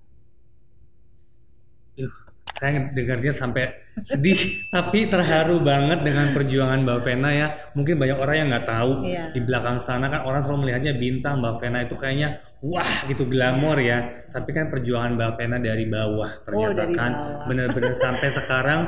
Yuh, 1.96 2.12
saya 2.52 2.92
dengarnya 2.92 3.32
sampai 3.32 3.72
sedih 4.04 4.36
tapi 4.74 5.08
terharu 5.08 5.62
banget 5.64 6.04
dengan 6.04 6.34
perjuangan 6.34 6.82
Mbak 6.84 7.00
Vena 7.00 7.30
ya. 7.32 7.48
Mungkin 7.72 7.96
banyak 7.96 8.18
orang 8.18 8.34
yang 8.36 8.48
nggak 8.52 8.66
tahu 8.68 8.90
Iya. 9.06 9.24
di 9.32 9.40
belakang 9.40 9.78
sana 9.80 10.10
kan 10.10 10.26
orang 10.26 10.40
selalu 10.42 10.68
melihatnya 10.68 10.92
bintang 10.98 11.40
Mbak 11.40 11.54
Vena 11.56 11.78
itu 11.86 11.94
kayaknya 11.96 12.28
wah 12.60 12.90
gitu 13.08 13.24
glamor 13.24 13.80
ya. 13.80 14.28
Tapi 14.28 14.50
kan 14.52 14.68
perjuangan 14.68 15.16
Mbak 15.16 15.30
Vena 15.40 15.56
dari 15.56 15.84
bawah 15.88 16.30
ternyata 16.44 16.68
Oh, 16.68 16.72
dari 16.74 16.92
kan 16.92 17.12
benar-benar 17.48 17.94
sampai 17.96 18.28
sekarang 18.42 18.80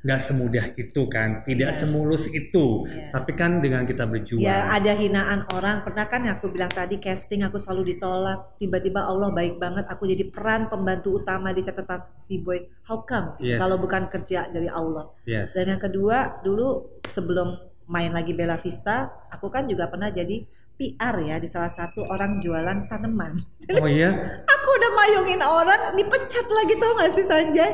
nggak 0.00 0.20
semudah 0.20 0.64
itu 0.74 1.02
kan, 1.12 1.44
tidak 1.44 1.70
Iya. 1.70 1.76
semulus 1.76 2.24
itu. 2.26 2.88
Iya. 2.88 3.12
Tapi 3.12 3.32
kan 3.36 3.60
dengan 3.60 3.84
kita 3.84 4.08
berjuang. 4.08 4.40
Ya 4.40 4.72
ada 4.72 4.96
hinaan 4.96 5.44
orang. 5.52 5.84
Pernah 5.84 6.08
kan 6.08 6.24
aku 6.24 6.48
bilang 6.48 6.72
tadi 6.72 6.96
casting 6.96 7.44
aku 7.44 7.60
selalu 7.60 7.92
ditolak. 7.94 8.56
Tiba-tiba 8.56 9.04
Allah 9.04 9.28
baik 9.28 9.60
banget. 9.60 9.84
Aku 9.92 10.08
jadi 10.08 10.24
peran 10.32 10.72
pembantu 10.72 11.20
utama 11.20 11.52
di 11.52 11.60
catatan 11.60 12.08
si 12.16 12.40
boy. 12.40 12.64
How 12.88 13.04
come? 13.04 13.36
Yes. 13.44 13.60
Kalau 13.60 13.76
bukan 13.76 14.08
kerja 14.08 14.48
dari 14.48 14.72
Allah. 14.72 15.12
Yes. 15.28 15.52
Dan 15.52 15.76
yang 15.76 15.80
kedua 15.80 16.40
dulu 16.40 16.96
sebelum 17.04 17.60
main 17.84 18.14
lagi 18.14 18.32
Bella 18.32 18.56
Vista, 18.56 19.10
aku 19.28 19.52
kan 19.52 19.68
juga 19.68 19.90
pernah 19.90 20.08
jadi 20.08 20.46
PR 20.80 21.16
ya 21.20 21.36
di 21.36 21.44
salah 21.44 21.68
satu 21.68 22.08
orang 22.08 22.40
jualan 22.40 22.88
tanaman. 22.88 23.36
Oh 23.82 23.86
iya, 23.86 24.10
Aku 24.48 24.68
udah 24.74 24.90
mayungin 24.96 25.42
orang, 25.44 25.94
dipecat 25.94 26.46
lagi 26.48 26.74
tau 26.74 26.90
gak 26.96 27.12
sih 27.12 27.22
Sanjay? 27.22 27.70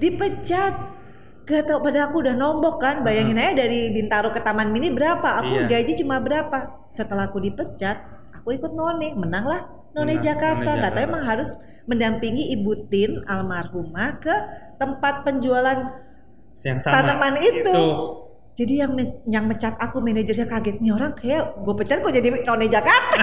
Dipecat. 0.00 0.95
Gak 1.46 1.70
tau 1.70 1.78
pada 1.78 2.10
aku 2.10 2.26
udah 2.26 2.34
nombok 2.34 2.82
kan, 2.82 3.06
bayangin 3.06 3.38
aja 3.38 3.54
dari 3.54 3.94
Bintaro 3.94 4.34
ke 4.34 4.42
Taman 4.42 4.74
Mini 4.74 4.90
berapa, 4.90 5.38
aku 5.38 5.62
Iya. 5.62 5.78
gaji 5.78 5.92
cuma 6.02 6.18
berapa. 6.18 6.82
Setelah 6.90 7.30
aku 7.30 7.38
dipecat, 7.38 8.02
aku 8.34 8.58
ikut 8.58 8.74
None, 8.74 9.14
menang 9.14 9.46
lah 9.46 9.62
None 9.94 10.18
Menang, 10.18 10.26
Jakarta. 10.26 10.70
None 10.74 10.82
Gak 10.82 10.92
tau 10.98 11.02
emang 11.06 11.22
harus 11.22 11.54
mendampingi 11.86 12.50
Ibu 12.58 12.90
Tin 12.90 13.22
almarhumah 13.24 14.18
ke 14.18 14.34
tempat 14.76 15.22
penjualan 15.22 16.02
yang 16.66 16.78
sama. 16.82 16.98
Tanaman 16.98 17.38
itu. 17.38 17.78
Jadi 18.56 18.80
yang 18.80 18.96
me- 18.96 19.20
yang 19.28 19.44
mecat 19.44 19.76
aku 19.76 20.00
manajernya 20.00 20.48
kaget 20.48 20.80
nih 20.80 20.88
orang 20.88 21.12
kayak 21.12 21.60
gue 21.60 21.74
pecat 21.76 22.00
kok 22.00 22.08
jadi 22.10 22.28
none 22.42 22.66
Jakarta. 22.66 23.20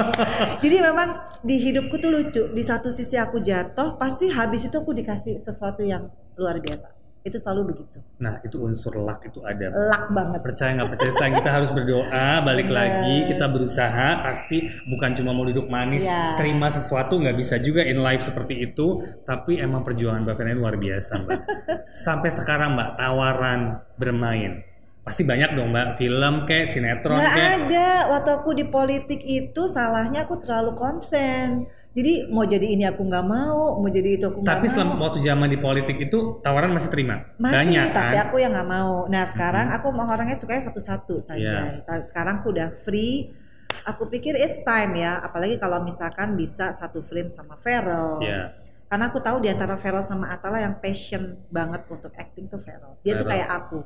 jadi 0.64 0.76
memang 0.90 1.08
di 1.44 1.60
hidupku 1.60 2.00
tuh 2.00 2.08
lucu. 2.08 2.42
Di 2.50 2.62
satu 2.64 2.88
sisi 2.90 3.14
aku 3.14 3.38
jatuh, 3.38 3.94
pasti 3.94 4.32
habis 4.32 4.66
itu 4.66 4.74
aku 4.74 4.90
dikasih 4.90 5.38
sesuatu 5.38 5.84
yang 5.84 6.08
luar 6.34 6.58
biasa. 6.58 6.99
Itu 7.20 7.36
selalu 7.36 7.76
begitu. 7.76 8.00
Nah 8.16 8.40
itu 8.40 8.56
unsur 8.58 8.96
luck 8.96 9.20
itu 9.22 9.44
ada. 9.44 9.68
Luck 9.68 10.08
banget. 10.10 10.40
percaya 10.40 10.72
nggak 10.72 10.88
percaya 10.88 11.12
sayang 11.12 11.34
kita 11.36 11.50
harus 11.52 11.70
berdoa 11.70 12.26
balik 12.40 12.66
Bener. 12.66 12.78
lagi 12.80 13.16
kita 13.28 13.44
berusaha 13.44 14.08
pasti 14.20 14.58
bukan 14.88 15.10
cuma 15.12 15.30
mau 15.30 15.44
duduk 15.44 15.68
manis 15.68 16.00
Iya. 16.00 16.34
terima 16.34 16.72
sesuatu 16.72 17.20
nggak 17.20 17.36
bisa 17.36 17.60
juga 17.60 17.84
in 17.84 18.00
life 18.00 18.24
seperti 18.24 18.56
itu 18.62 18.98
tapi 19.22 19.60
emang 19.60 19.84
perjuangan 19.84 20.24
mbak 20.24 20.40
ini 20.40 20.56
luar 20.56 20.74
biasa 20.74 21.12
mbak 21.20 21.40
sampai 22.08 22.30
sekarang 22.32 22.72
mbak 22.72 22.96
tawaran 22.96 23.60
bermain 23.94 24.64
pasti 25.00 25.22
banyak 25.22 25.52
dong 25.52 25.68
mbak 25.68 25.96
film 25.96 26.34
kayak 26.44 26.66
sinetron 26.66 27.16
Nggak 27.16 27.34
kayak 27.36 27.52
ada. 27.68 27.88
Waktu 28.10 28.30
aku 28.32 28.50
di 28.52 28.64
politik 28.64 29.20
itu 29.20 29.62
salahnya 29.66 30.24
aku 30.24 30.40
terlalu 30.40 30.72
konsen. 30.72 31.68
Jadi 31.90 32.30
mau 32.30 32.46
jadi 32.46 32.62
ini 32.64 32.86
aku 32.86 33.02
nggak 33.02 33.26
mau, 33.26 33.74
mau 33.76 33.90
jadi 33.90 34.14
itu 34.14 34.22
aku 34.22 34.40
nggak 34.40 34.52
tapi 34.52 34.66
mau. 34.66 34.74
selama 34.78 34.94
waktu 35.02 35.18
zaman 35.20 35.48
di 35.50 35.58
politik 35.58 35.98
itu 35.98 36.38
tawaran 36.38 36.70
masih 36.70 36.86
terima 36.86 37.26
Masih, 37.34 37.66
banyak 37.66 37.86
tapi 37.90 38.14
kan 38.14 38.24
aku 38.24 38.36
yang 38.38 38.54
nggak 38.54 38.70
mau. 38.70 38.92
Nah 39.06 39.26
sekarang 39.26 39.66
aku 39.68 39.90
mau 39.90 40.06
orangnya 40.06 40.34
sukanya 40.34 40.62
satu-satu 40.62 41.18
saja. 41.18 41.82
Ta- 41.82 41.98
Sekarang 42.00 42.38
aku 42.38 42.54
udah 42.54 42.70
free. 42.80 43.34
Aku 43.82 44.06
pikir 44.06 44.34
it's 44.34 44.62
time 44.62 44.94
ya. 44.94 45.18
Apalagi 45.18 45.58
kalau 45.58 45.78
misalkan 45.80 46.34
bisa 46.34 46.70
satu 46.70 47.02
frame 47.02 47.26
sama 47.26 47.54
Feral. 47.54 48.22
Iya. 48.22 48.54
Karena 48.86 49.06
aku 49.06 49.18
tahu 49.18 49.38
di 49.38 49.46
antara 49.46 49.74
Feral 49.74 50.02
sama 50.02 50.30
Atala 50.30 50.58
yang 50.58 50.78
passion 50.78 51.38
banget 51.46 51.86
untuk 51.86 52.10
acting 52.12 52.46
tuh 52.46 52.58
Feral. 52.58 52.98
Dia 53.02 53.14
tuh 53.14 53.22
Feral. 53.22 53.30
kayak 53.34 53.48
aku. 53.50 53.78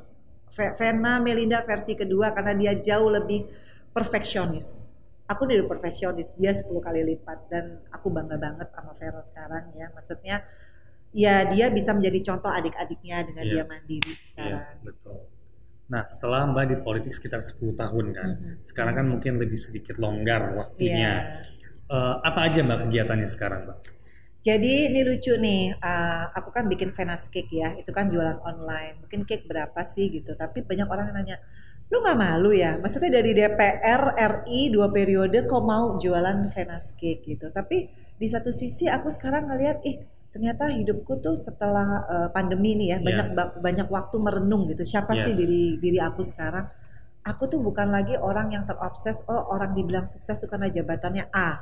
Ve- 0.53 0.73
Vena 0.73 1.17
Melinda 1.17 1.61
versi 1.61 1.93
kedua 1.93 2.33
karena 2.33 2.53
dia 2.53 2.73
jauh 2.73 3.09
lebih 3.09 3.49
perfeksionis. 3.91 4.94
Aku 5.25 5.49
udah 5.49 5.65
perfeksionis, 5.65 6.37
dia 6.37 6.53
10 6.53 6.69
kali 6.77 7.01
lipat 7.01 7.49
dan 7.49 7.81
aku 7.89 8.13
bangga 8.13 8.37
banget 8.37 8.69
sama 8.69 8.93
Feral 8.93 9.25
sekarang 9.25 9.73
ya. 9.73 9.89
Maksudnya 9.89 10.45
ya 11.09 11.49
dia 11.49 11.73
bisa 11.73 11.97
menjadi 11.97 12.33
contoh 12.33 12.53
adik-adiknya 12.53 13.25
dengan 13.25 13.43
Iya. 13.49 13.53
dia 13.57 13.63
mandiri 13.65 14.13
Iya, 14.13 14.21
sekarang. 14.29 14.75
betul. 14.85 15.17
Nah, 15.85 16.03
setelah 16.05 16.45
Mbak 16.49 16.65
di 16.69 16.75
politik 16.81 17.13
sekitar 17.13 17.41
10 17.41 17.73
tahun 17.73 18.05
kan, 18.13 18.29
Mhm. 18.37 18.53
sekarang 18.65 18.93
kan 19.01 19.05
mungkin 19.09 19.37
lebih 19.41 19.57
sedikit 19.57 19.97
longgar 19.97 20.53
Iya. 20.53 20.53
waktunya. 20.61 21.13
Eh, 21.85 22.15
apa 22.21 22.39
aja 22.45 22.61
Mbak 22.61 22.77
kegiatannya 22.89 23.29
sekarang, 23.29 23.61
Mbak? 23.69 23.77
Jadi 24.45 24.93
ini 24.93 25.01
lucu 25.01 25.33
nih, 25.41 25.73
uh, 25.81 26.29
aku 26.29 26.53
kan 26.53 26.69
bikin 26.69 26.93
Venus 26.93 27.33
Cake 27.33 27.49
ya, 27.49 27.73
itu 27.81 27.89
kan 27.89 28.13
jualan 28.13 28.37
online. 28.45 29.01
Mungkin 29.01 29.25
cake 29.25 29.49
berapa 29.49 29.81
sih 29.81 30.13
gitu, 30.13 30.37
tapi 30.37 30.61
banyak 30.61 30.85
orang 30.85 31.09
yang 31.09 31.17
nanya, 31.17 31.37
lu 31.91 31.97
nggak 32.01 32.17
malu 32.17 32.51
ya? 32.51 32.77
Maksudnya 32.81 33.21
dari 33.21 33.31
DPR 33.31 34.01
RI 34.17 34.73
dua 34.73 34.89
periode 34.89 35.45
kok 35.45 35.63
mau 35.63 35.95
jualan 35.95 36.49
Venus 36.49 36.97
Cake 36.97 37.21
gitu. 37.23 37.53
Tapi 37.53 37.87
di 38.15 38.27
satu 38.27 38.49
sisi 38.49 38.89
aku 38.89 39.07
sekarang 39.13 39.47
ngelihat, 39.47 39.85
ih 39.85 40.01
ternyata 40.33 40.67
hidupku 40.67 41.23
tuh 41.23 41.39
setelah 41.39 42.03
uh, 42.03 42.27
pandemi 42.33 42.75
ini 42.75 42.91
ya 42.91 42.99
Iya. 42.99 43.05
banyak 43.07 43.27
ba- 43.31 43.53
banyak 43.61 43.87
waktu 43.87 44.15
merenung 44.19 44.67
gitu. 44.67 44.83
Siapa 44.83 45.15
sih 45.15 45.31
Yes. 45.31 45.39
diri 45.39 45.63
diri 45.79 45.99
aku 46.01 46.25
sekarang? 46.25 46.67
Aku 47.25 47.49
tuh 47.49 47.57
bukan 47.57 47.89
lagi 47.89 48.19
orang 48.19 48.53
yang 48.53 48.67
terobses, 48.69 49.23
oh 49.25 49.49
orang 49.49 49.73
dibilang 49.73 50.05
sukses 50.05 50.37
tuh 50.37 50.45
karena 50.45 50.69
jabatannya 50.69 51.31
A 51.33 51.57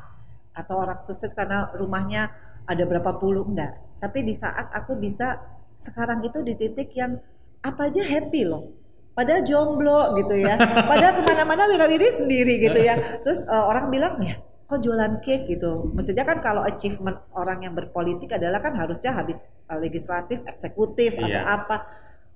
atau 0.53 0.75
orang 0.75 0.99
sukses 0.99 1.31
karena 1.31 1.71
rumahnya 1.71 2.33
ada 2.67 2.83
berapa 2.83 3.15
puluh 3.15 3.47
enggak. 3.47 3.75
Tapi 3.99 4.27
di 4.27 4.35
saat 4.35 4.71
aku 4.75 4.99
bisa 4.99 5.39
sekarang 5.75 6.19
itu 6.23 6.43
di 6.43 6.53
titik 6.55 6.91
yang 6.95 7.15
apa 7.63 7.87
aja 7.87 8.03
happy 8.03 8.43
loh. 8.43 8.82
Padahal 9.13 9.45
jomblo 9.45 10.17
gitu 10.17 10.35
ya. 10.41 10.57
Padahal 10.57 11.13
ke 11.13 11.21
mana-mana 11.21 11.69
wirawiri 11.69 12.09
sendiri 12.09 12.57
gitu 12.59 12.79
ya. 12.81 12.97
Terus 13.21 13.45
eh, 13.45 13.65
orang 13.65 13.93
bilang 13.93 14.17
ya 14.19 14.37
kok 14.63 14.81
jualan 14.81 15.21
cake 15.21 15.45
gitu. 15.53 15.93
Maksudnya 15.93 16.25
kan 16.25 16.41
kalau 16.41 16.65
achievement 16.65 17.21
orang 17.37 17.61
yang 17.61 17.77
berpolitik 17.77 18.33
adalah 18.33 18.57
kan 18.57 18.73
harusnya 18.73 19.13
habis 19.13 19.45
eh, 19.69 19.77
legislatif, 19.77 20.41
eksekutif 20.49 21.13
atau 21.15 21.29
Iya. 21.29 21.45
apa. 21.45 21.85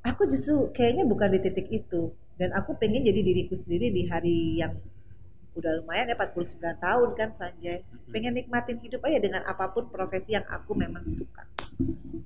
Aku 0.05 0.29
justru 0.29 0.69
kayaknya 0.69 1.09
bukan 1.09 1.33
di 1.33 1.39
titik 1.41 1.67
itu. 1.67 2.13
Dan 2.37 2.53
aku 2.53 2.77
pengen 2.77 3.01
jadi 3.01 3.25
diriku 3.25 3.57
sendiri 3.57 3.89
di 3.89 4.05
hari 4.05 4.61
yang 4.61 4.77
udah 5.57 5.81
lumayan 5.81 6.05
ya 6.05 6.13
49 6.13 6.61
tahun 6.77 7.09
kan 7.17 7.33
Sanjay. 7.33 7.81
Pengen 8.13 8.37
nikmatin 8.37 8.77
hidup 8.77 9.01
aja 9.01 9.17
dengan 9.17 9.41
apa 9.41 9.73
pun 9.73 9.89
profesi 9.89 10.37
yang 10.37 10.45
aku 10.45 10.77
memang 10.77 11.09
suka. 11.09 11.49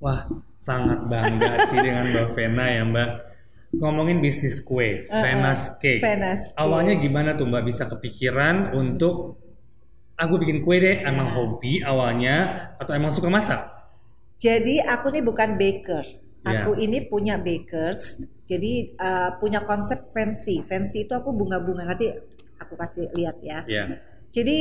Wah, 0.03 0.27
sangat 0.59 1.07
bangga 1.07 1.55
sih 1.71 1.79
dengan 1.79 2.03
Mbak 2.11 2.27
Vena 2.35 2.65
ya, 2.67 2.83
Mbak. 2.83 3.09
Ngomongin 3.71 4.19
bisnis 4.19 4.59
kue, 4.59 5.07
Uh-uh, 5.07 5.21
Vena's 5.23 5.79
Cake. 5.79 6.03
Venus 6.03 6.51
Cake. 6.51 6.59
Awalnya 6.59 6.99
gimana 6.99 7.39
tuh 7.39 7.47
Mbak 7.47 7.63
bisa 7.63 7.87
kepikiran 7.87 8.75
untuk 8.75 9.39
aku 10.19 10.33
bikin 10.43 10.59
kue 10.59 10.77
deh, 10.83 11.01
emang 11.07 11.31
Ya. 11.31 11.33
hobi 11.39 11.73
awalnya 11.81 12.35
atau 12.77 12.91
emang 12.93 13.09
suka 13.15 13.31
masak? 13.31 13.63
Jadi 14.41 14.83
aku 14.83 15.13
nih 15.15 15.23
bukan 15.23 15.55
baker. 15.55 16.03
Ya. 16.41 16.65
Aku 16.65 16.73
ini 16.73 17.05
punya 17.05 17.37
bakers. 17.37 18.25
Jadi 18.49 18.97
uh, 18.97 19.37
punya 19.39 19.61
konsep 19.63 20.09
fancy. 20.11 20.65
Fancy 20.65 21.05
itu 21.07 21.13
aku 21.13 21.31
bunga-bunga. 21.31 21.85
Nanti 21.85 22.09
aku 22.57 22.73
kasih 22.75 23.07
lihat 23.13 23.39
ya. 23.39 23.63
Ya. 23.69 23.85
Jadi 24.31 24.57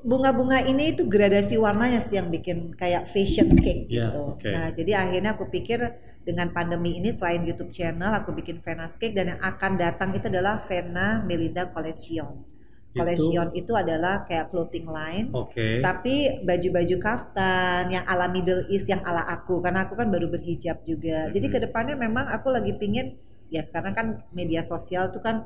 bunga-bunga 0.00 0.62
ini 0.62 0.94
itu 0.94 1.02
gradasi 1.02 1.58
warnanya 1.58 1.98
sih 1.98 2.14
yang 2.14 2.30
bikin 2.30 2.70
kayak 2.72 3.10
fashion 3.10 3.50
cake 3.58 3.90
Ya, 3.90 4.14
gitu. 4.14 4.38
oke. 4.38 4.46
Nah, 4.46 4.70
jadi 4.70 4.94
akhirnya 4.94 5.34
aku 5.34 5.50
pikir 5.50 5.82
dengan 6.22 6.54
pandemi 6.54 7.02
ini 7.02 7.10
selain 7.10 7.42
YouTube 7.42 7.74
channel 7.74 8.14
aku 8.14 8.30
bikin 8.30 8.62
Vena's 8.62 8.94
Cake 8.94 9.18
dan 9.18 9.34
yang 9.34 9.40
akan 9.42 9.74
datang 9.74 10.14
itu 10.14 10.30
adalah 10.30 10.62
Vena 10.62 11.26
Melinda 11.26 11.66
Collection. 11.66 12.46
Itu- 12.88 12.94
Collection 12.94 13.46
itu 13.52 13.72
adalah 13.74 14.22
kayak 14.22 14.48
clothing 14.48 14.86
line 14.86 15.28
Oke. 15.34 15.82
tapi 15.82 16.38
baju-baju 16.40 16.96
kaftan 16.98 17.90
yang 17.90 18.06
ala 18.06 18.30
Middle 18.30 18.70
East 18.70 18.86
yang 18.86 19.02
ala 19.02 19.26
aku 19.26 19.58
karena 19.58 19.82
aku 19.84 19.98
kan 19.98 20.08
baru 20.08 20.30
berhijab 20.30 20.86
juga. 20.86 21.26
Jadi 21.28 21.46
Mhm. 21.46 21.52
ke 21.52 21.58
depannya 21.58 21.98
memang 21.98 22.30
aku 22.30 22.48
lagi 22.48 22.70
pingin 22.72 23.18
ya 23.50 23.60
sekarang 23.60 23.92
kan 23.92 24.06
media 24.30 24.60
sosial 24.62 25.08
tuh 25.08 25.20
kan 25.20 25.42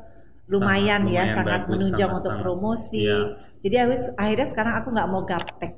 lumayan 0.48 1.02
Sangat- 1.02 1.14
ya 1.14 1.22
lumayan 1.22 1.28
sangat 1.32 1.52
bagus, 1.60 1.70
menunjang 1.72 1.98
sangat- 2.02 2.18
untuk 2.18 2.32
sangat. 2.32 2.42
promosi. 2.44 2.98
Iya. 3.02 3.18
Jadi 3.58 3.76
harus 3.78 4.02
akhirnya 4.14 4.46
sekarang 4.46 4.74
aku 4.76 4.88
nggak 4.90 5.08
mau 5.08 5.22
gaptek. 5.22 5.72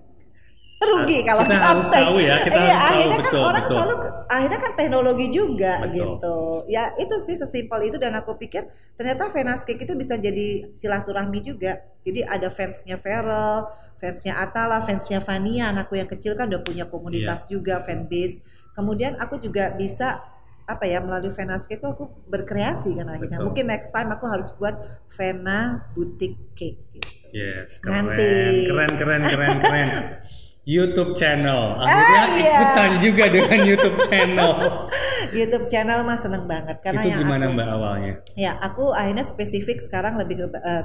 Rugi 0.84 1.18
Nah, 1.18 1.24
kalau 1.24 1.42
kita 1.46 1.64
harus 1.64 1.86
gaptek. 1.86 2.02
tahu 2.04 2.16
ya, 2.18 2.36
kita 2.44 2.56
iya, 2.58 2.60
harus 2.60 2.76
tahu, 2.76 2.84
akhirnya 2.84 3.16
kan 3.16 3.24
betul, 3.32 3.42
orang 3.42 3.64
betul. 3.64 3.72
selalu 3.72 3.94
akhirnya 4.28 4.58
kan 4.60 4.72
teknologi 4.74 5.26
juga 5.30 5.72
Betul. 5.80 5.94
gitu. 5.96 6.36
Ya 6.66 6.82
itu 6.94 7.14
sih 7.18 7.36
sesimpel 7.36 7.80
itu 7.84 7.96
dan 7.96 8.12
aku 8.14 8.36
pikir 8.36 8.62
ternyata 8.92 9.22
Venas 9.30 9.64
Cake 9.64 9.80
itu 9.80 9.94
bisa 9.94 10.14
jadi 10.16 10.46
silaturahmi 10.72 11.40
juga. 11.40 11.72
Jadi 12.04 12.20
ada 12.20 12.52
fansnya 12.52 13.00
Feral, 13.00 13.64
fansnya 13.96 14.36
Atala, 14.36 14.84
fansnya 14.84 15.24
Fania, 15.24 15.72
anakku 15.72 15.96
yang 15.96 16.04
kecil 16.04 16.36
kan 16.36 16.52
udah 16.52 16.60
punya 16.60 16.84
komunitas 16.84 17.48
Iya. 17.48 17.56
juga 17.56 17.74
fanbase. 17.80 18.44
Kemudian 18.74 19.16
aku 19.16 19.40
juga 19.40 19.72
bisa 19.72 20.20
apa 20.64 20.84
ya 20.88 20.98
melalui 21.04 21.28
Venas 21.28 21.68
Cake 21.68 21.80
itu 21.80 21.88
aku 21.88 22.08
berkreasi 22.28 22.96
kan 22.96 23.08
akhirnya. 23.12 23.36
Betul. 23.36 23.46
Mungkin 23.52 23.64
next 23.68 23.92
time 23.92 24.08
aku 24.12 24.24
harus 24.28 24.48
buat 24.56 24.80
Vena 25.12 25.88
Boutique 25.92 26.56
Cake. 26.56 26.80
Gitu. 26.92 27.08
Yes, 27.34 27.82
keren, 27.82 28.14
Nanti. 28.14 28.70
keren, 28.70 28.92
keren, 28.94 29.22
keren, 29.26 29.56
keren. 29.60 29.88
YouTube 30.64 31.12
channel, 31.12 31.76
akhirnya 31.76 32.22
Ah, 32.24 32.28
iya. 32.40 32.56
ikutan 32.56 32.90
juga 33.04 33.24
dengan 33.28 33.58
YouTube 33.68 33.98
channel. 34.08 34.52
YouTube 35.36 35.66
channel 35.68 36.00
mah 36.08 36.16
seneng 36.16 36.48
banget 36.48 36.80
karena 36.80 37.04
Itu 37.04 37.08
yang 37.12 37.20
gimana 37.20 37.44
aku, 37.44 37.56
Mbak 37.60 37.68
awalnya? 37.68 38.12
Ya, 38.32 38.56
aku 38.56 38.96
akhirnya 38.96 39.28
spesifik 39.28 39.84
sekarang 39.84 40.16
lebih 40.16 40.40
ke 40.40 40.46
eh, 40.56 40.84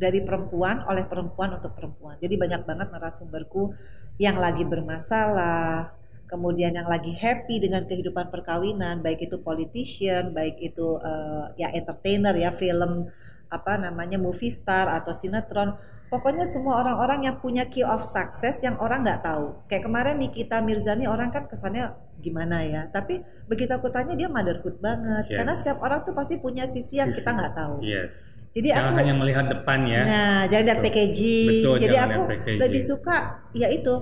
dari 0.00 0.24
perempuan 0.24 0.80
oleh 0.88 1.04
perempuan 1.04 1.52
untuk 1.60 1.76
perempuan. 1.76 2.16
Jadi 2.16 2.40
banyak 2.40 2.62
banget 2.64 2.88
narasumberku 2.88 3.76
yang 4.16 4.40
lagi 4.40 4.64
bermasalah, 4.64 5.97
kemudian 6.28 6.76
yang 6.76 6.86
lagi 6.86 7.16
happy 7.16 7.58
dengan 7.58 7.88
kehidupan 7.88 8.28
perkawinan, 8.28 9.00
baik 9.00 9.26
itu 9.26 9.40
politician, 9.40 10.36
baik 10.36 10.60
itu 10.60 11.00
eh, 11.00 11.44
ya 11.56 11.72
entertainer 11.72 12.36
ya 12.36 12.52
film 12.52 13.08
apa 13.48 13.80
namanya 13.80 14.20
movie 14.20 14.52
star 14.52 14.92
atau 14.92 15.16
sinetron. 15.16 15.74
Pokoknya 16.08 16.48
semua 16.48 16.80
orang-orang 16.80 17.28
yang 17.28 17.36
punya 17.40 17.68
key 17.68 17.84
of 17.84 18.00
success 18.00 18.64
yang 18.64 18.80
orang 18.80 19.04
nggak 19.04 19.24
tahu. 19.24 19.60
Kayak 19.68 19.88
kemarin 19.88 20.16
Nikita 20.16 20.60
Mirzani 20.64 21.04
orang 21.04 21.28
kan 21.28 21.44
kesannya 21.48 21.92
gimana 22.20 22.64
ya. 22.64 22.88
Tapi 22.88 23.20
begitu 23.44 23.72
aku 23.76 23.92
tanya 23.92 24.16
dia 24.16 24.28
motherhood 24.28 24.80
banget. 24.80 25.28
Yes. 25.28 25.36
Karena 25.36 25.52
setiap 25.52 25.78
orang 25.84 26.04
tuh 26.08 26.16
pasti 26.16 26.40
punya 26.40 26.64
sisi 26.64 26.96
yang 27.00 27.12
Sisi. 27.12 27.20
kita 27.24 27.30
nggak 27.36 27.52
tahu. 27.56 27.76
Yes. 27.84 28.37
Jadi 28.48 28.68
Jangan 28.72 28.90
aku 28.90 28.98
hanya 28.98 29.14
melihat 29.14 29.44
depan 29.46 29.78
ya. 29.84 30.02
Nah, 30.02 30.40
jangan 30.48 30.64
lihat 30.66 30.80
packaging. 30.80 31.62
Betul, 31.62 31.76
Jadi 31.78 31.96
aku 31.96 32.20
packaging. 32.26 32.58
lebih 32.58 32.82
suka 32.82 33.16
ya 33.52 33.68
itu 33.68 33.94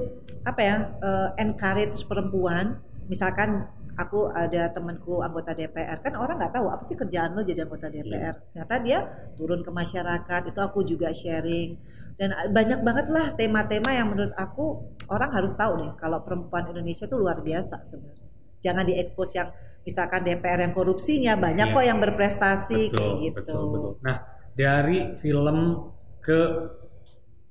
apa 0.42 0.60
ya 0.60 0.76
eh, 0.98 1.28
encourage 1.40 1.96
perempuan. 2.06 2.78
Misalkan 3.06 3.66
aku 3.96 4.28
ada 4.28 4.68
temanku 4.70 5.24
anggota 5.24 5.50
DPR 5.50 5.98
kan 5.98 6.12
orang 6.14 6.36
nggak 6.36 6.52
tahu 6.52 6.68
apa 6.68 6.84
sih 6.84 6.94
kerjaan 6.94 7.32
lo 7.32 7.40
jadi 7.40 7.64
anggota 7.64 7.88
Iya. 7.88 8.02
DPR. 8.02 8.34
Ternyata 8.52 8.74
dia 8.80 8.98
turun 9.34 9.60
ke 9.60 9.70
masyarakat 9.70 10.42
itu 10.46 10.60
aku 10.60 10.84
juga 10.84 11.10
sharing 11.10 11.80
dan 12.16 12.32
banyak 12.48 12.80
banget 12.80 13.06
lah 13.08 13.32
tema-tema 13.32 13.92
yang 13.92 14.08
menurut 14.08 14.32
aku 14.32 14.84
orang 15.08 15.32
harus 15.32 15.52
tahu 15.52 15.80
nih 15.80 15.90
kalau 15.96 16.20
perempuan 16.20 16.64
Indonesia 16.66 17.04
itu 17.04 17.16
luar 17.16 17.40
biasa 17.40 17.82
sebenarnya. 17.82 18.24
Jangan 18.60 18.84
diekspos 18.84 19.30
yang 19.32 19.48
misalkan 19.80 20.22
DPR 20.22 20.60
yang 20.60 20.74
korupsinya 20.74 21.32
banyak 21.34 21.70
Iya. 21.70 21.74
kok 21.74 21.84
yang 21.86 21.98
berprestasi 21.98 22.80
betul, 22.90 22.96
kayak 22.96 23.14
gitu. 23.22 23.36
betul, 23.40 23.62
betul. 23.70 23.92
Nah, 24.02 24.16
dari 24.56 25.12
film 25.14 25.84
ke 26.18 26.40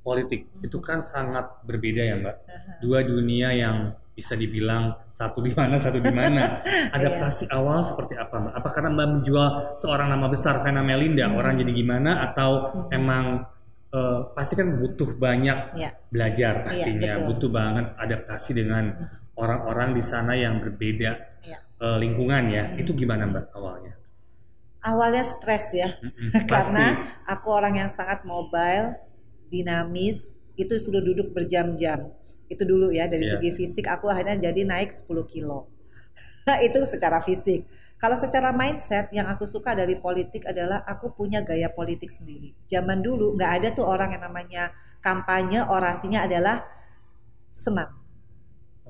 politik 0.02 0.50
itu 0.62 0.78
kan 0.82 1.02
sangat 1.02 1.62
berbeda 1.66 2.02
ya, 2.02 2.16
Mbak. 2.18 2.36
Dua 2.82 3.00
dunia 3.02 3.50
yang 3.54 3.78
bisa 4.16 4.34
dibilang 4.34 4.96
satu 5.12 5.44
di 5.44 5.52
mana, 5.52 5.76
satu 5.76 6.00
di 6.00 6.14
mana. 6.14 6.62
Adaptasi 6.96 7.50
awal 7.52 7.82
seperti 7.82 8.16
apa, 8.16 8.38
Mbak? 8.38 8.54
Apa 8.54 8.70
karena 8.70 8.90
Mbak 8.94 9.08
menjual 9.18 9.48
seorang 9.76 10.08
nama 10.10 10.26
besar 10.28 10.62
Vena 10.62 10.82
Melinda, 10.82 11.30
orang 11.30 11.58
jadi 11.58 11.72
gimana? 11.72 12.22
Atau 12.26 12.52
emang 12.90 13.50
eh, 13.92 14.20
pasti 14.36 14.54
kan 14.54 14.76
butuh 14.78 15.16
banyak 15.16 15.58
Ya. 15.80 15.90
belajar 16.12 16.68
pastinya, 16.68 17.16
betul. 17.16 17.26
butuh 17.32 17.50
banget 17.52 17.86
adaptasi 17.96 18.52
dengan 18.54 18.92
orang-orang 19.36 19.96
di 19.96 20.04
sana 20.04 20.32
yang 20.36 20.60
berbeda 20.60 21.12
Ya. 21.44 21.60
eh, 21.82 21.98
lingkungan 21.98 22.44
ya. 22.52 22.64
Itu 22.78 22.94
gimana, 22.94 23.26
Mbak 23.26 23.46
awalnya? 23.58 23.94
Awalnya 24.86 25.24
stres 25.26 25.74
ya 25.74 25.90
karena 26.52 26.86
pasti. 26.92 27.04
aku 27.26 27.48
orang 27.50 27.74
yang 27.82 27.90
sangat 27.92 28.22
mobile, 28.24 28.96
dinamis, 29.50 30.38
itu 30.56 30.76
sudah 30.78 31.02
duduk 31.02 31.34
berjam-jam. 31.36 32.14
Itu 32.52 32.64
dulu 32.64 32.94
ya 32.94 33.10
dari 33.10 33.26
Iya. 33.26 33.32
segi 33.34 33.50
fisik 33.58 33.86
aku 33.90 34.06
akhirnya 34.14 34.38
jadi 34.52 34.62
naik 34.70 34.94
10 34.94 35.26
kilo. 35.26 35.70
itu 36.68 36.80
secara 36.88 37.20
fisik. 37.24 37.66
Kalau 37.98 38.20
secara 38.20 38.52
mindset 38.54 39.10
yang 39.16 39.26
aku 39.32 39.48
suka 39.48 39.74
dari 39.74 39.98
politik 39.98 40.46
adalah 40.46 40.84
aku 40.86 41.16
punya 41.16 41.42
gaya 41.42 41.72
politik 41.72 42.12
sendiri. 42.12 42.54
Zaman 42.70 43.02
dulu 43.02 43.34
nggak 43.40 43.52
ada 43.64 43.68
tuh 43.74 43.88
orang 43.88 44.14
yang 44.14 44.24
namanya 44.28 44.64
kampanye 45.02 45.64
orasinya 45.66 46.28
adalah 46.28 46.62
senam. 47.52 47.90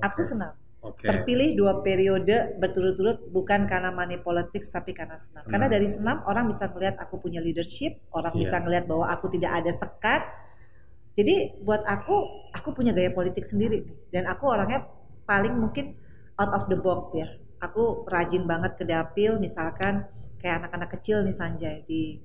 Aku 0.01 0.21
Oke, 0.21 0.23
senam. 0.23 0.53
Oke. 0.85 1.09
Terpilih 1.09 1.57
dua 1.57 1.81
periode 1.81 2.53
berturut-turut 2.61 3.25
bukan 3.33 3.65
karena 3.65 3.89
money 3.89 4.21
politics 4.21 4.69
tapi 4.69 4.93
karena 4.93 5.17
senam. 5.17 5.41
Senam. 5.41 5.51
Karena 5.51 5.67
dari 5.67 5.87
senam 5.89 6.17
orang 6.29 6.45
bisa 6.45 6.69
melihat 6.69 7.01
aku 7.01 7.17
punya 7.17 7.41
leadership, 7.41 7.97
orang 8.13 8.37
Iya. 8.37 8.41
bisa 8.45 8.55
melihat 8.61 8.85
bahwa 8.85 9.05
aku 9.09 9.25
tidak 9.33 9.51
ada 9.57 9.71
sekat. 9.73 10.21
Jadi 11.15 11.63
buat 11.63 11.81
aku, 11.87 12.15
aku 12.53 12.69
punya 12.75 12.91
gaya 12.93 13.09
politik 13.09 13.47
sendiri 13.47 13.81
nih. 13.81 13.97
Dan 14.13 14.23
aku 14.29 14.45
orangnya 14.51 14.85
paling 15.25 15.57
mungkin 15.57 15.97
out 16.37 16.51
of 16.53 16.69
the 16.69 16.77
box 16.77 17.15
ya. 17.17 17.25
Aku 17.63 18.05
rajin 18.05 18.45
banget 18.45 18.77
ke 18.77 18.83
dapil, 18.85 19.41
misalkan 19.41 20.05
kayak 20.37 20.61
anak-anak 20.61 20.89
kecil 20.99 21.25
nih 21.25 21.33
Sanjay 21.33 21.81
di 21.87 22.19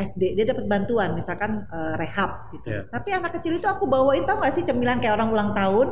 SD 0.00 0.32
dia 0.32 0.48
dapat 0.48 0.64
bantuan 0.64 1.12
misalkan 1.12 1.68
eh, 1.68 1.94
rehab 2.00 2.48
gitu. 2.56 2.72
Iya. 2.72 2.88
Tapi 2.88 3.08
anak 3.12 3.36
kecil 3.38 3.60
itu 3.60 3.68
aku 3.68 3.84
bawain 3.84 4.24
tau 4.24 4.40
gak 4.40 4.56
sih 4.56 4.64
cemilan 4.64 4.98
kayak 4.98 5.20
orang 5.20 5.28
ulang 5.30 5.50
tahun. 5.52 5.88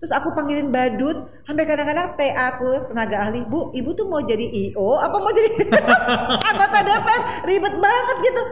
Terus 0.00 0.16
aku 0.16 0.32
panggilin 0.32 0.72
badut, 0.72 1.28
sampai 1.44 1.68
kadang-kadang 1.68 2.16
TA 2.16 2.56
aku 2.56 2.88
tenaga 2.88 3.20
ahli, 3.28 3.44
Bu, 3.44 3.68
ibu 3.76 3.92
tuh 3.92 4.08
mau 4.08 4.24
jadi 4.24 4.48
IO 4.48 4.96
apa 4.96 5.20
mau 5.20 5.28
jadi 5.28 5.60
anggota 6.48 6.78
DPR? 6.80 7.22
Ribet 7.44 7.74
banget 7.76 8.16
gitu. 8.24 8.42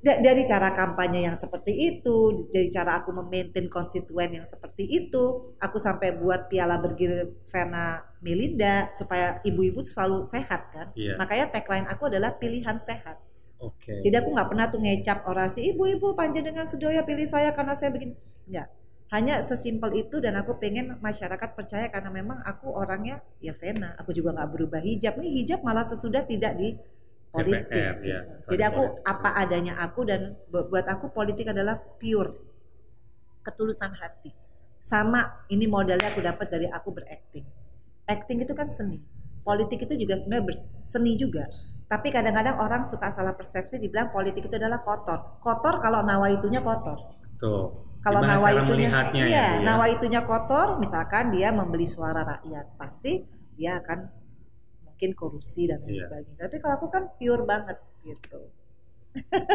Da- 0.00 0.20
dari 0.20 0.44
cara 0.44 0.72
kampanye 0.76 1.24
yang 1.24 1.36
seperti 1.36 1.72
itu, 1.72 2.48
dari 2.52 2.68
cara 2.68 3.00
aku 3.00 3.16
memaintain 3.16 3.68
konstituen 3.72 4.32
yang 4.32 4.44
seperti 4.44 4.84
itu, 4.84 5.56
aku 5.56 5.76
sampai 5.80 6.16
buat 6.20 6.52
piala 6.52 6.76
bergilir 6.76 7.32
Vena 7.48 8.04
Melinda 8.20 8.92
supaya 8.92 9.40
ibu-ibu 9.40 9.80
tuh 9.80 9.92
selalu 9.92 10.28
sehat 10.28 10.68
kan. 10.72 10.92
Iya. 10.92 11.16
Makanya 11.16 11.48
tagline 11.48 11.88
aku 11.88 12.12
adalah 12.12 12.36
pilihan 12.36 12.76
sehat. 12.76 13.16
Oke. 13.60 14.00
Jadi 14.00 14.16
aku 14.20 14.32
nggak 14.32 14.48
pernah 14.52 14.66
tuh 14.72 14.80
ngecap 14.80 15.24
orasi 15.28 15.72
ibu-ibu 15.72 16.16
panjenengan 16.16 16.64
sedoyo 16.64 17.04
pilih 17.04 17.28
saya 17.28 17.52
karena 17.52 17.76
saya 17.76 17.92
begini. 17.92 18.16
Enggak. 18.48 18.79
Hanya 19.10 19.42
sesimpel 19.42 19.90
itu 19.98 20.22
dan 20.22 20.38
aku 20.38 20.54
pengen 20.62 20.94
masyarakat 21.02 21.58
percaya 21.58 21.90
karena 21.90 22.14
memang 22.14 22.38
aku 22.46 22.70
orangnya 22.70 23.18
ya 23.42 23.50
Vena. 23.58 23.98
Aku 23.98 24.14
juga 24.14 24.30
nggak 24.30 24.50
berubah 24.54 24.78
hijab. 24.78 25.18
Nih 25.18 25.42
hijab 25.42 25.66
malah 25.66 25.82
sesudah 25.82 26.22
tidak 26.22 26.54
di 26.54 26.78
politik. 27.34 27.66
DPR, 27.66 27.94
gitu. 27.98 28.06
ya. 28.06 28.20
Jadi 28.46 28.62
aku 28.70 28.82
politik. 28.86 29.10
apa 29.10 29.28
adanya 29.34 29.74
aku 29.82 30.00
dan 30.06 30.38
bu- 30.46 30.70
buat 30.70 30.86
aku 30.86 31.10
politik 31.10 31.50
adalah 31.50 31.74
pure 31.98 32.38
ketulusan 33.42 33.98
hati. 33.98 34.30
Sama 34.78 35.42
ini 35.50 35.66
modalnya 35.66 36.06
aku 36.14 36.22
dapat 36.22 36.46
dari 36.46 36.70
aku 36.70 36.94
berakting. 36.94 37.44
Acting 38.06 38.46
itu 38.46 38.54
kan 38.54 38.70
seni. 38.70 39.02
Politik 39.42 39.90
itu 39.90 40.06
juga 40.06 40.14
sebenarnya 40.14 40.54
seni 40.86 41.18
juga. 41.18 41.50
Tapi 41.90 42.14
kadang-kadang 42.14 42.62
orang 42.62 42.86
suka 42.86 43.10
salah 43.10 43.34
persepsi 43.34 43.74
dibilang 43.82 44.14
politik 44.14 44.46
itu 44.46 44.54
adalah 44.54 44.86
kotor. 44.86 45.42
Kotor 45.42 45.82
kalau 45.82 46.06
nawaitunya 46.06 46.62
kotor. 46.62 47.18
Tuh. 47.34 47.89
Kalau 48.00 48.20
cara 48.24 48.32
nawaitunya 48.40 48.88
melihatnya 48.88 49.22
iya, 49.28 49.36
ya, 49.36 49.44
Bu, 49.44 49.56
ya? 49.60 49.64
nawaitunya 49.64 50.20
kotor, 50.24 50.68
misalkan 50.80 51.24
dia 51.30 51.52
membeli 51.52 51.84
suara 51.84 52.24
rakyat, 52.24 52.66
pasti 52.80 53.28
dia 53.54 53.76
akan 53.76 54.08
mungkin 54.88 55.10
korupsi 55.12 55.68
dan 55.68 55.84
lain 55.84 55.92
Iya. 55.92 56.08
sebagainya. 56.08 56.40
Tapi 56.40 56.56
kalau 56.58 56.74
aku 56.80 56.86
kan 56.88 57.04
pure 57.16 57.44
banget 57.44 57.76
gitu. 58.02 58.40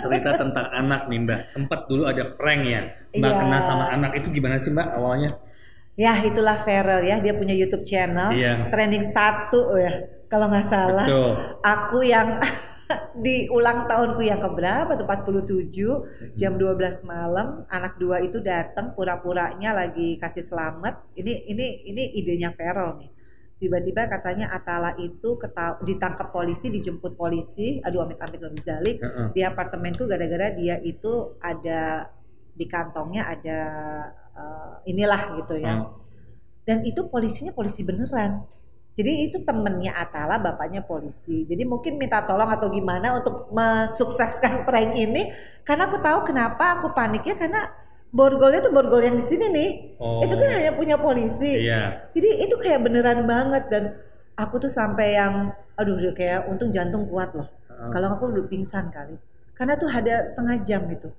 cerita 0.04 0.36
tentang 0.36 0.68
anak 0.68 1.08
nih 1.08 1.20
Mbak. 1.24 1.42
Sempat 1.48 1.88
dulu 1.88 2.04
ada 2.04 2.28
prank 2.36 2.62
ya. 2.68 2.82
Mbak 3.16 3.24
Iya. 3.24 3.40
kena 3.40 3.60
sama 3.64 3.86
anak 3.88 4.12
itu 4.20 4.28
gimana 4.30 4.60
sih 4.60 4.68
Mbak 4.70 4.88
awalnya? 4.94 5.32
Ya 5.96 6.12
itulah 6.20 6.60
Feral 6.60 7.00
ya, 7.02 7.24
dia 7.24 7.32
punya 7.32 7.56
YouTube 7.56 7.88
channel, 7.88 8.36
Iya. 8.36 8.68
trending 8.68 9.08
satu 9.08 9.80
ya, 9.80 9.96
kalau 10.28 10.52
nggak 10.52 10.68
salah. 10.68 11.08
Betul. 11.08 11.32
Aku 11.64 12.04
yang 12.04 12.36
di 13.26 13.50
ulang 13.50 13.90
tahunku 13.90 14.22
yang 14.22 14.40
keberapa 14.42 14.94
tuh? 14.94 15.06
47 15.08 16.38
jam 16.38 16.58
12 16.58 17.06
malam. 17.08 17.66
Anak 17.70 17.98
dua 17.98 18.22
itu 18.22 18.40
datang 18.42 18.94
pura-puranya 18.94 19.74
lagi 19.74 20.18
kasih 20.22 20.46
selamat. 20.46 21.02
Ini 21.18 21.50
ini 21.50 21.66
ini 21.90 22.04
idenya 22.18 22.54
Feral 22.54 23.02
nih. 23.02 23.12
Tiba-tiba 23.56 24.12
katanya 24.12 24.52
Atala 24.52 24.94
itu 25.00 25.40
ditangkap 25.82 26.30
polisi 26.30 26.68
dijemput 26.70 27.16
polisi. 27.16 27.80
Aduh 27.80 28.04
amit 28.04 28.20
amit 28.20 28.42
lebih 28.44 28.62
zalik 28.62 29.00
Heeh. 29.00 29.32
di 29.32 29.42
apartemenku 29.42 30.06
gara-gara 30.06 30.52
dia 30.52 30.76
itu 30.84 31.40
ada 31.40 32.12
di 32.56 32.66
kantongnya 32.72 33.28
ada 33.28 33.60
eh, 34.36 34.74
inilah 34.92 35.22
gitu 35.44 35.60
ya. 35.60 35.76
Hmm. 35.76 35.92
dan 36.66 36.82
itu 36.82 37.06
polisinya 37.12 37.54
polisi 37.54 37.86
beneran 37.86 38.42
jadi 38.96 39.28
itu 39.28 39.44
temennya 39.44 39.92
Atala 39.92 40.40
bapaknya 40.40 40.80
polisi. 40.80 41.44
Jadi 41.44 41.68
mungkin 41.68 42.00
minta 42.00 42.24
tolong 42.24 42.48
atau 42.48 42.72
gimana 42.72 43.20
untuk 43.20 43.52
mensukseskan 43.52 44.64
prank 44.64 44.96
ini. 44.96 45.36
Karena 45.68 45.92
aku 45.92 46.00
tahu 46.00 46.24
kenapa 46.24 46.80
aku 46.80 46.96
paniknya 46.96 47.36
karena 47.36 47.68
borgolnya 48.16 48.64
tuh 48.64 48.72
borgol 48.72 49.04
yang 49.04 49.20
di 49.20 49.26
sini 49.28 49.52
nih. 49.52 49.70
Oh. 50.00 50.24
itu 50.24 50.32
kan 50.40 50.48
hanya 50.48 50.72
punya 50.80 50.96
polisi. 50.96 51.68
Iya. 51.68 52.08
jadi 52.16 52.48
itu 52.48 52.56
kayak 52.56 52.88
beneran 52.88 53.28
banget. 53.28 53.68
Dan 53.68 53.84
aku 54.40 54.64
tuh 54.64 54.72
sampai 54.72 55.20
yang 55.20 55.52
aduh 55.76 56.00
kayak 56.16 56.48
untung 56.48 56.72
jantung 56.72 57.04
kuat 57.12 57.36
loh. 57.36 57.52
Heeh. 57.68 57.92
kalau 57.92 58.16
aku 58.16 58.32
udah 58.32 58.48
pingsan 58.48 58.96
kali. 58.96 59.20
Karena 59.60 59.76
tuh 59.76 59.92
ada 59.92 60.24
setengah 60.24 60.56
jam 60.64 60.88
gitu. 60.88 61.12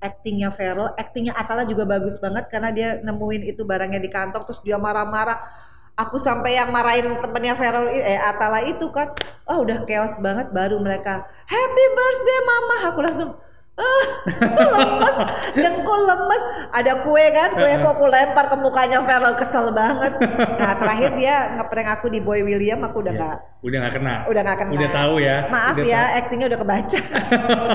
Actingnya 0.00 0.48
Feral, 0.48 0.96
actingnya 0.96 1.36
Atala 1.36 1.68
juga 1.68 1.84
bagus 1.84 2.16
banget. 2.16 2.48
Karena 2.48 2.72
dia 2.72 3.04
nemuin 3.04 3.52
itu 3.52 3.68
barangnya 3.68 4.00
di 4.00 4.08
kantong 4.08 4.48
terus 4.48 4.64
dia 4.64 4.80
marah-marah. 4.80 5.68
Aku 5.92 6.16
sampai 6.16 6.56
yang 6.56 6.72
marahin 6.72 7.20
temennya 7.20 7.52
Feral 7.52 7.84
eh 7.92 8.16
Atala 8.16 8.64
itu 8.64 8.88
kan, 8.88 9.12
oh 9.44 9.60
udah 9.60 9.84
chaos 9.84 10.16
banget 10.24 10.48
baru 10.48 10.80
mereka 10.80 11.28
Happy 11.44 11.84
birthday 11.92 12.40
mama. 12.48 12.76
Aku 12.88 13.00
langsung 13.04 13.30
lemes, 13.74 15.16
dengkul 15.54 16.00
lemes. 16.04 16.42
Ada 16.70 17.02
kue 17.02 17.24
kan, 17.28 17.52
kue 17.52 17.68
kok 17.70 17.92
aku 17.92 18.06
lempar 18.06 18.46
ke 18.46 18.56
mukanya 18.56 19.00
Feral 19.00 19.34
kesel 19.34 19.72
banget. 19.72 20.12
Nah 20.56 20.72
terakhir 20.74 21.10
dia 21.14 21.34
ngeprank 21.54 21.88
aku 21.92 22.06
di 22.08 22.20
Boy 22.20 22.40
William, 22.40 22.80
aku 22.80 23.00
udah 23.00 23.12
Iya. 23.12 23.20
nggak 23.20 23.38
Udah 23.62 23.78
nggak 23.78 23.94
kena. 23.94 24.14
udah 24.26 24.42
nggak 24.42 24.58
kenal. 24.58 24.72
Udah 24.74 24.88
tahu 24.90 25.14
ya. 25.18 25.36
Maaf 25.46 25.74
Udah 25.74 25.86
ya, 25.86 26.02
actingnya 26.16 26.46
udah 26.48 26.60
kebaca. 26.60 26.98
tahu. 26.98 27.66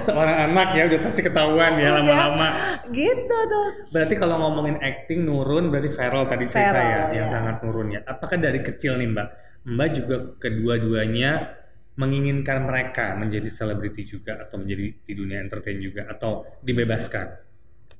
Seorang 0.06 0.36
anak 0.44 0.68
ya 0.72 0.82
udah 0.86 0.98
pasti 1.02 1.20
ketahuan 1.22 1.72
ya 1.74 1.88
Udah. 1.90 1.98
lama-lama. 2.00 2.48
gitu 2.88 3.38
tuh. 3.48 3.66
Berarti 3.90 4.14
kalau 4.14 4.36
ngomongin 4.38 4.76
acting 4.78 5.24
nurun 5.24 5.68
berarti 5.68 5.90
Feral 5.90 6.24
tadi 6.24 6.44
cerita 6.46 6.70
Feral, 6.70 6.86
ya, 6.86 7.02
yang 7.12 7.26
ya. 7.26 7.32
sangat 7.32 7.56
nurun 7.60 7.88
ya. 7.90 8.00
Apakah 8.04 8.36
dari 8.36 8.60
kecil 8.60 8.94
nih 8.94 9.08
Mbak? 9.10 9.28
Mbak 9.64 9.88
juga 9.90 10.16
kedua-duanya 10.38 11.30
menginginkan 11.94 12.66
mereka 12.66 13.14
menjadi 13.14 13.46
selebriti 13.46 14.02
juga 14.02 14.42
atau 14.42 14.58
menjadi 14.58 14.86
di 15.06 15.12
dunia 15.14 15.38
entertain 15.38 15.78
juga 15.78 16.10
atau 16.10 16.42
dibebaskan? 16.62 17.26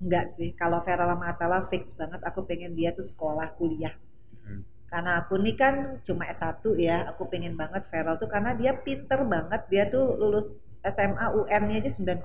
Enggak 0.03 0.27
sih, 0.35 0.51
kalau 0.59 0.83
Vera 0.83 1.07
sama 1.07 1.31
Atala 1.31 1.63
fix 1.71 1.95
banget 1.95 2.19
aku 2.27 2.43
pengen 2.43 2.75
dia 2.75 2.91
tuh 2.91 3.07
sekolah 3.07 3.55
kuliah. 3.55 3.95
Hmm. 4.43 4.67
Karena 4.91 5.23
aku 5.23 5.39
nih 5.39 5.55
kan 5.55 5.75
cuma 6.03 6.27
S1 6.27 6.59
ya, 6.77 7.07
aku 7.07 7.31
pengen 7.31 7.55
banget 7.55 7.87
Feral 7.87 8.19
tuh 8.19 8.27
karena 8.27 8.59
dia 8.59 8.75
pinter 8.75 9.23
banget, 9.23 9.63
dia 9.71 9.87
tuh 9.87 10.19
lulus 10.19 10.67
SMA 10.85 11.27
UN-nya 11.33 11.81
aja 11.81 11.91
9,5. 11.91 12.21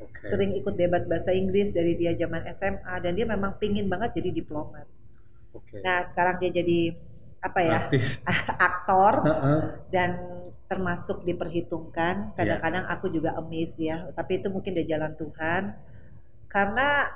Oke. 0.00 0.22
Sering 0.24 0.56
ikut 0.56 0.74
debat 0.78 1.04
bahasa 1.04 1.34
Inggris 1.34 1.74
dari 1.74 1.98
dia 1.98 2.16
zaman 2.16 2.46
SMA 2.54 2.94
dan 3.02 3.12
dia 3.12 3.26
memang 3.28 3.58
pingin 3.60 3.90
banget 3.90 4.16
jadi 4.22 4.30
diplomat. 4.30 4.86
Oke. 5.52 5.84
Nah 5.84 6.00
sekarang 6.06 6.40
dia 6.40 6.54
jadi 6.54 6.96
apa 7.44 7.60
ya 7.60 7.78
Artis. 7.86 8.24
aktor 8.72 9.20
Heeh. 9.28 9.60
dan 9.92 10.10
termasuk 10.74 11.22
diperhitungkan. 11.22 12.34
Kadang-kadang 12.34 12.90
aku 12.90 13.06
juga 13.06 13.38
amazed 13.38 13.78
ya, 13.78 14.10
tapi 14.10 14.42
itu 14.42 14.50
mungkin 14.50 14.74
udah 14.74 14.86
jalan 14.86 15.12
Tuhan. 15.14 15.62
Karena 16.50 17.06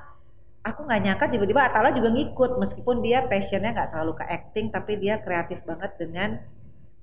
aku 0.63 0.87
nggak 0.87 1.01
nyangka 1.03 1.27
tiba-tiba 1.27 1.67
Atala 1.67 1.91
juga 1.91 2.15
ngikut 2.15 2.63
meskipun 2.63 3.03
dia 3.03 3.27
passionnya 3.27 3.75
nggak 3.75 3.91
terlalu 3.91 4.15
ke 4.23 4.25
acting, 4.31 4.67
tapi 4.71 5.03
dia 5.03 5.19
kreatif 5.19 5.67
banget 5.67 5.99
dengan 5.99 6.39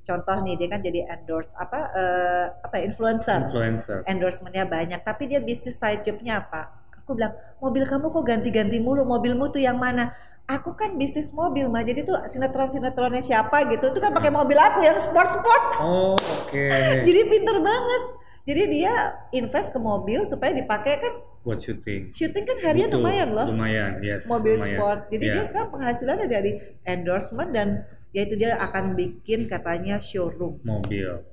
contoh 0.06 0.38
nih 0.46 0.56
dia 0.56 0.68
kan 0.70 0.80
jadi 0.86 1.00
endorse 1.18 1.52
apa 1.60 1.80
eh, 1.92 2.46
apa 2.64 2.76
ya, 2.80 2.84
influencer. 2.88 3.52
Influencer. 3.52 3.98
Endorsementnya 4.08 4.64
banyak, 4.64 5.04
tapi 5.04 5.28
dia 5.28 5.44
bisnis 5.44 5.76
side 5.76 6.08
job-nya 6.08 6.40
apa? 6.40 6.72
Aku 7.04 7.14
bilang 7.14 7.36
mobil 7.60 7.84
kamu 7.86 8.10
kok 8.10 8.24
ganti-ganti 8.26 8.80
mulu, 8.80 9.04
mobilmu 9.04 9.52
tuh 9.52 9.62
yang 9.62 9.78
mana? 9.78 10.16
Aku 10.48 10.72
kan 10.72 10.94
bisnis 10.94 11.30
mobil 11.32 11.66
mah, 11.66 11.82
jadi 11.82 12.02
tuh 12.02 12.22
sinetron-sinetronnya 12.24 13.18
siapa 13.18 13.66
gitu, 13.66 13.90
itu 13.90 13.98
kan 13.98 14.14
pakai 14.14 14.30
mobil 14.30 14.54
aku 14.56 14.78
yang 14.80 14.94
sport-sport 14.96 15.64
Oh, 15.80 16.14
oke. 16.14 16.64
jadi 17.08 17.22
pinter 17.26 17.58
banget 17.60 18.02
jadi 18.46 18.64
dia 18.68 18.94
invest 19.32 19.74
ke 19.74 19.80
mobil 19.80 20.22
supaya 20.24 20.54
dipakai 20.54 21.02
kan 21.02 21.14
Buat 21.42 21.62
syuting. 21.62 22.10
syuting 22.10 22.42
kan 22.42 22.58
harian 22.62 22.90
Butuh. 22.90 23.02
lumayan 23.02 23.30
loh 23.32 23.48
Lumayan, 23.48 23.92
yes. 24.00 24.26
mobil 24.26 24.54
lumayan. 24.54 24.70
sport 24.72 25.00
jadi 25.10 25.24
Iya. 25.24 25.34
dia 25.34 25.44
sekarang 25.44 25.70
penghasilannya 25.72 26.28
dari 26.28 26.52
endorsement 26.84 27.50
dan 27.50 27.68
yaitu 28.12 28.34
dia 28.34 28.54
akan 28.56 28.94
bikin 28.94 29.46
katanya 29.46 29.98
showroom 29.98 30.62
mobil. 30.62 31.26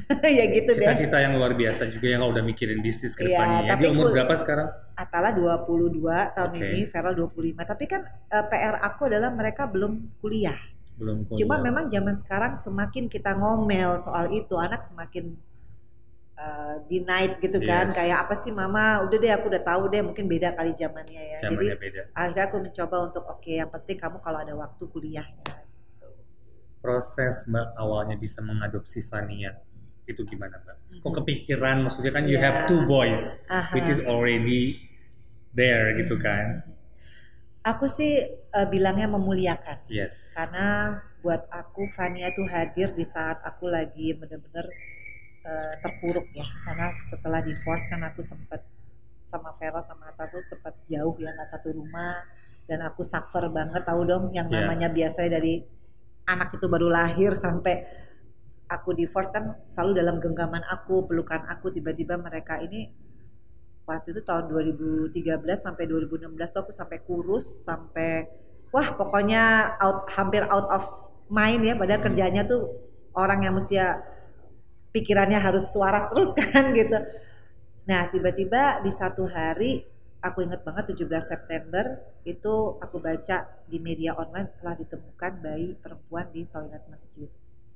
ya 0.38 0.44
gitu 0.48 0.70
deh 0.72 0.84
Cita-cita 0.84 1.18
yang 1.18 1.34
luar 1.34 1.52
biasa 1.52 1.86
juga 1.86 2.06
yang 2.08 2.22
udah 2.24 2.40
mikirin 2.40 2.78
bisnis 2.78 3.12
ke 3.12 3.22
Iya, 3.22 3.34
depannya. 3.34 3.58
ya. 3.58 3.70
tapi 3.70 3.82
Dia 3.82 3.90
umur 3.90 4.04
kul- 4.04 4.14
berapa 4.14 4.34
sekarang? 4.36 4.68
Atala 4.94 5.28
22 5.30 5.98
tahun 6.30 6.50
Oke. 6.50 6.60
ini 6.62 6.80
Feral 6.84 7.14
25 7.14 7.62
tapi 7.62 7.84
kan 7.86 8.00
eh, 8.04 8.44
PR 8.44 8.76
aku 8.78 9.06
adalah 9.06 9.30
mereka 9.30 9.64
belum 9.64 9.92
kuliah 10.18 10.58
Belum 10.94 11.24
kuliah. 11.24 11.38
cuma 11.40 11.56
memang 11.58 11.86
zaman 11.86 12.14
sekarang 12.14 12.52
semakin 12.54 13.06
kita 13.06 13.32
ngomel 13.32 13.96
soal 13.98 14.28
itu 14.28 14.52
anak 14.54 14.80
semakin 14.80 15.34
uh, 16.34 16.76
denied 16.84 17.36
gitu 17.38 17.58
kan 17.58 17.88
Yes. 17.88 17.96
kayak 17.96 18.18
apa 18.22 18.34
sih 18.34 18.50
mama 18.50 19.00
udah 19.00 19.16
deh 19.16 19.30
aku 19.30 19.48
udah 19.48 19.62
tahu 19.62 19.88
deh 19.88 20.00
mungkin 20.00 20.24
beda 20.26 20.52
kali 20.52 20.72
zamannya 20.72 21.22
ya 21.32 21.38
jadi 21.40 21.56
zamannya 21.56 21.76
beda. 21.78 22.00
akhirnya 22.12 22.44
aku 22.44 22.56
mencoba 22.60 22.96
untuk 23.02 23.24
oke 23.24 23.50
yang 23.50 23.70
penting 23.70 23.96
kamu 23.96 24.18
kalau 24.18 24.38
ada 24.38 24.54
waktu 24.54 24.84
kuliahnya 24.84 25.44
Proses 26.78 27.46
Mbak 27.46 27.68
awalnya 27.76 28.16
bisa 28.16 28.42
mengadopsi 28.42 29.00
Fania 29.02 29.54
itu 30.04 30.22
gimana 30.24 30.58
Mbak? 30.58 30.76
Kok 30.98 31.08
Mhm. 31.08 31.16
kepikiran? 31.22 31.76
Maksudnya 31.82 32.12
kan 32.12 32.24
you 32.26 32.36
Iya. 32.36 32.44
have 32.44 32.56
two 32.66 32.82
boys, 32.84 33.22
Aha. 33.46 33.72
which 33.72 33.86
is 33.86 34.02
already 34.02 34.82
there 35.52 35.92
gitu 35.94 36.16
kan? 36.16 36.64
aku 37.62 37.86
sih 37.86 38.18
uh, 38.50 38.66
bilangnya 38.66 39.06
memuliakan 39.06 39.86
Yes. 39.86 40.34
karena 40.34 40.98
buat 41.22 41.46
aku 41.46 41.86
Fania 41.94 42.34
tuh 42.34 42.42
hadir 42.50 42.90
di 42.90 43.06
saat 43.06 43.38
aku 43.38 43.70
lagi 43.70 44.10
bener-bener 44.18 44.66
uh, 45.46 45.78
terpuruk 45.78 46.26
ya 46.34 46.42
karena 46.66 46.90
setelah 46.90 47.38
divorce 47.38 47.86
kan 47.86 48.02
aku 48.02 48.18
sempet 48.18 48.66
sama 49.22 49.54
Vera 49.54 49.78
sama 49.78 50.10
Atta 50.10 50.26
tuh 50.26 50.42
sempat 50.42 50.74
jauh 50.90 51.14
ya 51.22 51.30
nggak 51.30 51.46
satu 51.46 51.70
rumah 51.70 52.26
dan 52.66 52.82
aku 52.82 53.06
suffer 53.06 53.46
banget 53.46 53.86
tahu 53.86 54.10
dong 54.10 54.34
yang 54.34 54.50
Iya. 54.50 54.66
namanya 54.66 54.90
biasanya 54.90 55.38
dari 55.38 55.62
anak 56.26 56.58
itu 56.58 56.66
baru 56.66 56.90
lahir 56.90 57.38
sampai 57.38 57.86
aku 58.68 58.90
divorce 58.96 59.30
kan 59.34 59.56
selalu 59.70 59.92
dalam 60.00 60.16
genggaman 60.22 60.62
aku 60.66 61.06
pelukan 61.08 61.42
aku 61.48 61.70
tiba-tiba 61.74 62.16
mereka 62.20 62.58
ini 62.62 62.90
waktu 63.86 64.14
itu 64.14 64.20
tahun 64.22 64.46
2013 64.50 65.58
sampai 65.58 65.84
2016 65.90 66.54
tuh 66.54 66.62
aku 66.64 66.72
sampai 66.72 66.98
kurus 67.02 67.66
sampai 67.66 68.30
wah 68.70 68.88
pokoknya 68.94 69.74
out 69.82 70.06
hampir 70.14 70.46
out 70.48 70.68
of 70.70 70.84
mind 71.28 71.66
ya 71.66 71.74
padahal 71.74 72.00
Hmm. 72.00 72.06
kerjanya 72.06 72.42
tuh 72.46 72.70
orang 73.12 73.44
yang 73.44 73.54
mesti 73.58 73.76
ya 73.76 74.00
pikirannya 74.94 75.38
harus 75.40 75.66
waras 75.76 76.08
terus 76.12 76.32
kan 76.40 76.70
gitu. 76.76 76.98
Nah, 77.90 78.02
tiba-tiba 78.12 78.82
di 78.84 78.92
satu 78.94 79.26
hari 79.26 79.82
aku 80.22 80.38
ingat 80.46 80.62
banget 80.66 80.94
17 80.94 81.24
September 81.32 81.84
itu 82.22 82.54
aku 82.78 82.96
baca 83.02 83.36
di 83.66 83.78
media 83.82 84.14
online 84.14 84.48
telah 84.58 84.74
ditemukan 84.78 85.32
bayi 85.42 85.74
perempuan 85.82 86.30
di 86.30 86.46
toilet 86.46 86.84
masjid. 86.86 87.28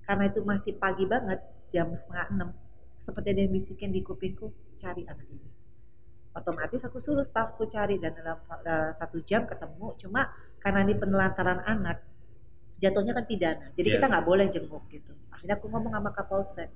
Karena 0.07 0.31
itu 0.31 0.41
masih 0.47 0.79
pagi 0.79 1.05
banget, 1.05 1.43
jam 1.67 1.91
setengah 1.91 2.27
enam. 2.31 2.49
Seperti 2.97 3.35
ada 3.35 3.41
yang 3.43 3.53
bisikin 3.53 3.91
di 3.91 4.01
kupingku, 4.07 4.55
cari 4.79 5.03
anak 5.05 5.27
ini. 5.27 5.51
Otomatis 6.37 6.85
aku 6.85 7.01
suruh 7.01 7.25
stafku 7.25 7.67
cari 7.67 7.97
dan 7.99 8.13
dalam 8.15 8.39
uh, 8.47 8.93
satu 8.95 9.19
jam 9.25 9.49
ketemu. 9.49 9.97
Cuma 9.99 10.31
karena 10.63 10.85
ini 10.87 10.95
penelantaran 10.95 11.65
anak, 11.65 12.05
jatuhnya 12.79 13.17
kan 13.17 13.25
pidana. 13.25 13.67
Jadi 13.73 13.89
kita 13.89 14.07
Yes. 14.07 14.13
nggak 14.13 14.27
boleh 14.29 14.47
jenguk 14.53 14.85
gitu. 14.93 15.13
Akhirnya 15.33 15.57
aku 15.57 15.67
ngomong 15.73 15.93
sama 15.97 16.11
Kapolsek. 16.13 16.71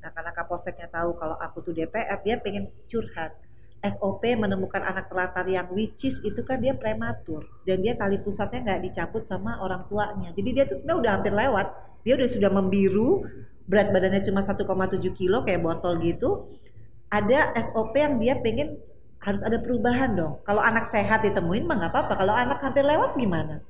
Nah 0.00 0.10
karena 0.10 0.32
Kapolseknya 0.32 0.88
tahu 0.88 1.14
kalau 1.14 1.36
aku 1.38 1.60
tuh 1.60 1.72
DPR, 1.76 2.18
dia 2.24 2.40
pengen 2.40 2.72
curhat. 2.88 3.36
SOP 3.82 4.22
menemukan 4.38 4.78
anak 4.78 5.10
telantar 5.10 5.42
yang 5.50 5.66
which 5.74 6.06
is 6.06 6.22
itu 6.22 6.38
kan 6.46 6.62
dia 6.62 6.70
prematur 6.70 7.50
dan 7.66 7.82
dia 7.82 7.98
tali 7.98 8.14
pusatnya 8.22 8.62
nggak 8.62 8.80
dicabut 8.86 9.26
sama 9.26 9.58
orang 9.58 9.90
tuanya. 9.90 10.30
Jadi 10.30 10.50
dia 10.54 10.64
tuh 10.70 10.78
sebenarnya 10.78 11.00
udah 11.02 11.12
hampir 11.18 11.32
lewat. 11.34 11.66
Dia 12.02 12.18
udah 12.18 12.28
sudah 12.28 12.50
membiru, 12.50 13.26
berat 13.66 13.94
badannya 13.94 14.22
cuma 14.26 14.42
1,7 14.42 14.62
kilo 15.14 15.46
kayak 15.46 15.62
botol 15.62 15.98
gitu. 16.02 16.50
Ada 17.12 17.54
SOP 17.60 17.94
yang 17.94 18.18
dia 18.18 18.38
pengen 18.40 18.80
harus 19.22 19.46
ada 19.46 19.62
perubahan 19.62 20.18
dong. 20.18 20.42
Kalau 20.42 20.58
anak 20.58 20.90
sehat 20.90 21.22
ditemuin 21.22 21.62
mah 21.62 21.76
nggak 21.78 21.92
apa-apa. 21.94 22.14
Kalau 22.18 22.34
anak 22.34 22.58
hampir 22.58 22.82
lewat 22.82 23.14
gimana? 23.14 23.62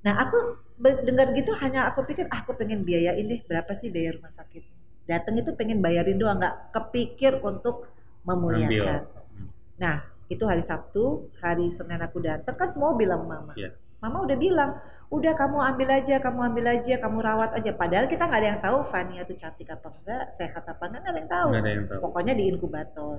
Nah 0.00 0.14
aku 0.16 0.56
dengar 0.80 1.36
gitu 1.36 1.52
hanya 1.60 1.84
aku 1.92 2.08
pikir 2.08 2.24
ah, 2.32 2.40
aku 2.40 2.56
pengen 2.56 2.88
biayain 2.88 3.28
deh 3.28 3.44
berapa 3.44 3.68
sih 3.76 3.92
biaya 3.92 4.16
rumah 4.16 4.32
sakit 4.32 4.64
datang 5.04 5.36
itu 5.36 5.52
pengen 5.52 5.84
bayarin 5.84 6.16
doang 6.16 6.40
nggak 6.40 6.72
kepikir 6.72 7.36
untuk 7.44 7.92
memuliakan 8.24 9.04
Ambil. 9.04 9.76
nah 9.76 10.00
itu 10.32 10.40
hari 10.48 10.64
Sabtu 10.64 11.28
hari 11.44 11.68
Senin 11.68 12.00
aku 12.00 12.24
datang 12.24 12.56
kan 12.56 12.72
semua 12.72 12.96
bilang 12.96 13.28
mama 13.28 13.52
Iya. 13.52 13.76
Mama 14.00 14.24
udah 14.24 14.36
bilang 14.40 14.80
udah 15.12 15.32
kamu 15.36 15.60
ambil 15.60 15.88
aja 15.92 16.16
kamu 16.16 16.40
ambil 16.52 16.66
aja 16.72 16.94
kamu 16.96 17.18
rawat 17.20 17.50
aja. 17.52 17.70
Padahal 17.76 18.08
kita 18.08 18.24
nggak 18.26 18.40
ada 18.40 18.48
yang 18.56 18.60
tahu 18.64 18.78
Fania 18.88 19.22
tuh 19.28 19.36
cantik 19.36 19.68
apa 19.68 19.88
enggak 19.92 20.24
sehat 20.32 20.64
apa 20.64 20.82
enggak 20.88 21.00
nggak 21.04 21.12
ada 21.12 21.20
yang 21.20 21.30
tahu. 21.30 21.48
Nggak 21.52 21.62
ada 21.62 21.70
yang 21.70 21.86
tahu. 21.86 22.00
pokoknya 22.08 22.32
di 22.34 22.44
inkubator. 22.48 23.16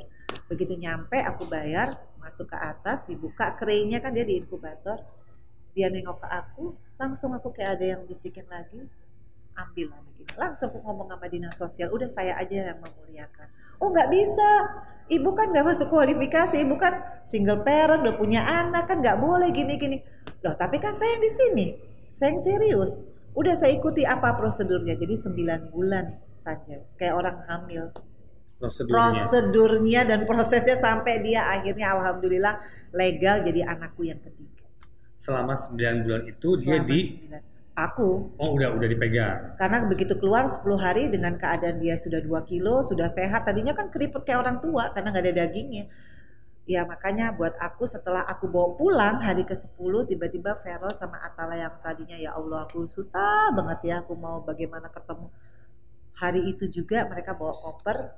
Begitu 0.50 0.74
nyampe 0.82 1.18
aku 1.22 1.44
bayar 1.48 1.88
masuk 2.18 2.50
ke 2.50 2.58
atas 2.58 3.06
dibuka 3.06 3.54
kerennya 3.56 4.02
kan 4.02 4.12
dia 4.12 4.26
di 4.26 4.42
inkubator. 4.42 5.06
Dia 5.72 5.88
nengok 5.88 6.18
ke 6.20 6.28
aku 6.28 6.64
langsung 7.00 7.32
aku 7.32 7.54
kayak 7.54 7.80
ada 7.80 7.86
yang 7.98 8.02
bisikin 8.04 8.46
lagi 8.52 8.90
ambil 9.58 9.90
ini 10.22 10.24
langsung 10.38 10.72
aku 10.72 10.80
ngomong 10.86 11.12
sama 11.12 11.28
dinas 11.28 11.56
sosial 11.58 11.90
udah 11.92 12.08
saya 12.08 12.38
aja 12.38 12.72
yang 12.72 12.80
memuliakan 12.80 13.50
oh 13.82 13.90
nggak 13.90 14.10
bisa 14.14 14.50
ibu 15.12 15.30
kan 15.36 15.52
nggak 15.52 15.66
masuk 15.66 15.92
kualifikasi 15.92 16.62
ibu 16.62 16.78
kan 16.80 17.22
single 17.28 17.66
parent 17.66 18.06
udah 18.06 18.16
punya 18.16 18.46
anak 18.46 18.88
kan 18.88 19.02
nggak 19.02 19.20
boleh 19.20 19.50
gini 19.52 19.76
gini 19.76 19.98
loh 20.46 20.56
tapi 20.56 20.78
kan 20.78 20.96
saya 20.96 21.18
yang 21.18 21.24
di 21.26 21.32
sini 21.32 21.66
saya 22.14 22.32
yang 22.32 22.40
serius 22.40 23.04
udah 23.36 23.56
saya 23.58 23.76
ikuti 23.76 24.08
apa 24.08 24.38
prosedurnya 24.38 24.96
jadi 24.96 25.16
9 25.18 25.74
bulan 25.74 26.20
saja 26.38 26.84
kayak 26.96 27.16
orang 27.16 27.38
hamil 27.48 27.92
Prosedurnya. 28.62 28.94
prosedurnya 28.94 30.02
dan 30.06 30.30
prosesnya 30.30 30.78
sampai 30.78 31.26
dia 31.26 31.50
akhirnya 31.50 31.98
alhamdulillah 31.98 32.62
legal 32.94 33.42
jadi 33.42 33.66
anakku 33.66 34.06
yang 34.06 34.22
ketiga. 34.22 34.70
Selama 35.18 35.58
9 35.58 36.06
bulan 36.06 36.22
itu 36.30 36.50
dia 36.62 36.78
Selama 36.78 36.86
di 36.86 37.00
sembilan. 37.02 37.42
Aku 37.72 38.36
oh 38.36 38.50
udah 38.56 38.76
udah 38.76 38.88
dipegang. 38.88 39.56
karena 39.56 39.88
begitu 39.88 40.14
keluar 40.20 40.46
10 40.46 40.64
hari 40.76 41.08
dengan 41.08 41.40
keadaan 41.40 41.80
dia 41.80 41.96
sudah 41.96 42.20
2 42.20 42.50
kilo 42.50 42.84
sudah 42.84 43.08
sehat 43.08 43.48
tadinya 43.48 43.72
kan 43.72 43.88
keriput 43.88 44.28
kayak 44.28 44.44
orang 44.44 44.58
tua 44.60 44.92
karena 44.92 45.12
nggak 45.16 45.24
ada 45.24 45.36
dagingnya 45.46 45.86
ya 46.68 46.86
makanya 46.86 47.34
buat 47.34 47.58
aku 47.58 47.90
setelah 47.90 48.22
aku 48.28 48.52
bawa 48.52 48.78
pulang 48.78 49.16
hari 49.24 49.48
ke 49.48 49.56
10 49.56 49.76
tiba-tiba 50.08 50.60
Feral 50.62 50.94
sama 50.94 51.18
Atala 51.24 51.58
yang 51.58 51.74
tadinya 51.82 52.16
ya 52.16 52.38
Allah 52.38 52.68
aku 52.70 52.86
susah 52.86 53.50
banget 53.56 53.80
ya 53.88 53.96
aku 54.06 54.14
mau 54.14 54.44
bagaimana 54.46 54.92
ketemu 54.92 55.32
hari 56.16 56.54
itu 56.54 56.70
juga 56.70 57.08
mereka 57.10 57.34
bawa 57.34 57.56
koper 57.56 58.14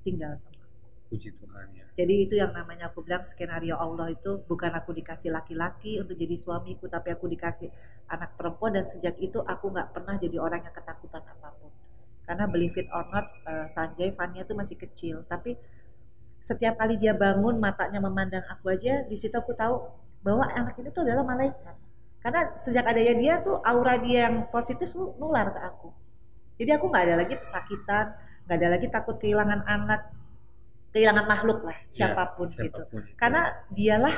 tinggal 0.00 0.32
sama 0.38 0.64
Puji 1.12 1.30
Tuhan 1.36 1.68
ya. 1.76 1.83
Jadi 1.94 2.26
itu 2.26 2.34
yang 2.34 2.50
namanya 2.50 2.90
aku 2.90 3.06
bilang 3.06 3.22
skenario 3.22 3.78
Allah 3.78 4.10
itu 4.10 4.42
bukan 4.50 4.74
aku 4.74 4.90
dikasih 4.90 5.30
laki-laki 5.30 6.02
untuk 6.02 6.18
jadi 6.18 6.34
suamiku, 6.34 6.90
tapi 6.90 7.14
aku 7.14 7.30
dikasih 7.30 7.70
anak 8.10 8.34
perempuan 8.34 8.74
dan 8.74 8.82
sejak 8.82 9.14
itu 9.22 9.38
aku 9.38 9.70
nggak 9.70 9.94
pernah 9.94 10.18
jadi 10.18 10.42
orang 10.42 10.66
yang 10.66 10.74
ketakutan 10.74 11.22
apa 11.22 11.54
pun. 11.54 11.70
Karena 12.26 12.50
believe 12.50 12.74
it 12.74 12.90
or 12.90 13.06
not, 13.14 13.30
eh, 13.46 13.66
Sanjay 13.70 14.10
Fania 14.10 14.42
tuh 14.42 14.58
masih 14.58 14.74
kecil, 14.74 15.22
tapi 15.30 15.54
setiap 16.42 16.76
kali 16.82 16.98
dia 16.98 17.14
bangun 17.14 17.62
matanya 17.62 18.02
memandang 18.02 18.42
aku 18.50 18.74
aja, 18.74 19.06
di 19.06 19.14
situ 19.14 19.32
aku 19.38 19.54
tahu 19.54 19.86
bahwa 20.26 20.50
anak 20.50 20.74
ini 20.82 20.90
tuh 20.90 21.06
adalah 21.06 21.22
malaikat. 21.22 21.76
Karena 22.18 22.56
sejak 22.58 22.84
adanya 22.90 23.14
dia 23.14 23.34
tuh 23.38 23.60
aura 23.62 24.00
dia 24.02 24.26
yang 24.26 24.50
positif 24.50 24.90
tuh 24.90 25.14
nular 25.20 25.52
ke 25.52 25.60
aku. 25.62 25.88
Jadi 26.58 26.70
aku 26.74 26.90
nggak 26.90 27.04
ada 27.06 27.16
lagi 27.22 27.34
pesakitan, 27.38 28.16
nggak 28.48 28.56
ada 28.56 28.68
lagi 28.72 28.86
takut 28.90 29.16
kehilangan 29.20 29.62
anak, 29.68 30.10
kehilangan 30.94 31.26
makhluk 31.26 31.66
lah 31.66 31.74
Ya, 31.90 32.14
siapa 32.14 32.38
pun, 32.38 32.46
gitu. 32.46 32.62
siapa 32.62 32.86
pun 32.86 33.02
itu. 33.02 33.18
Karena 33.18 33.42
dialah 33.74 34.16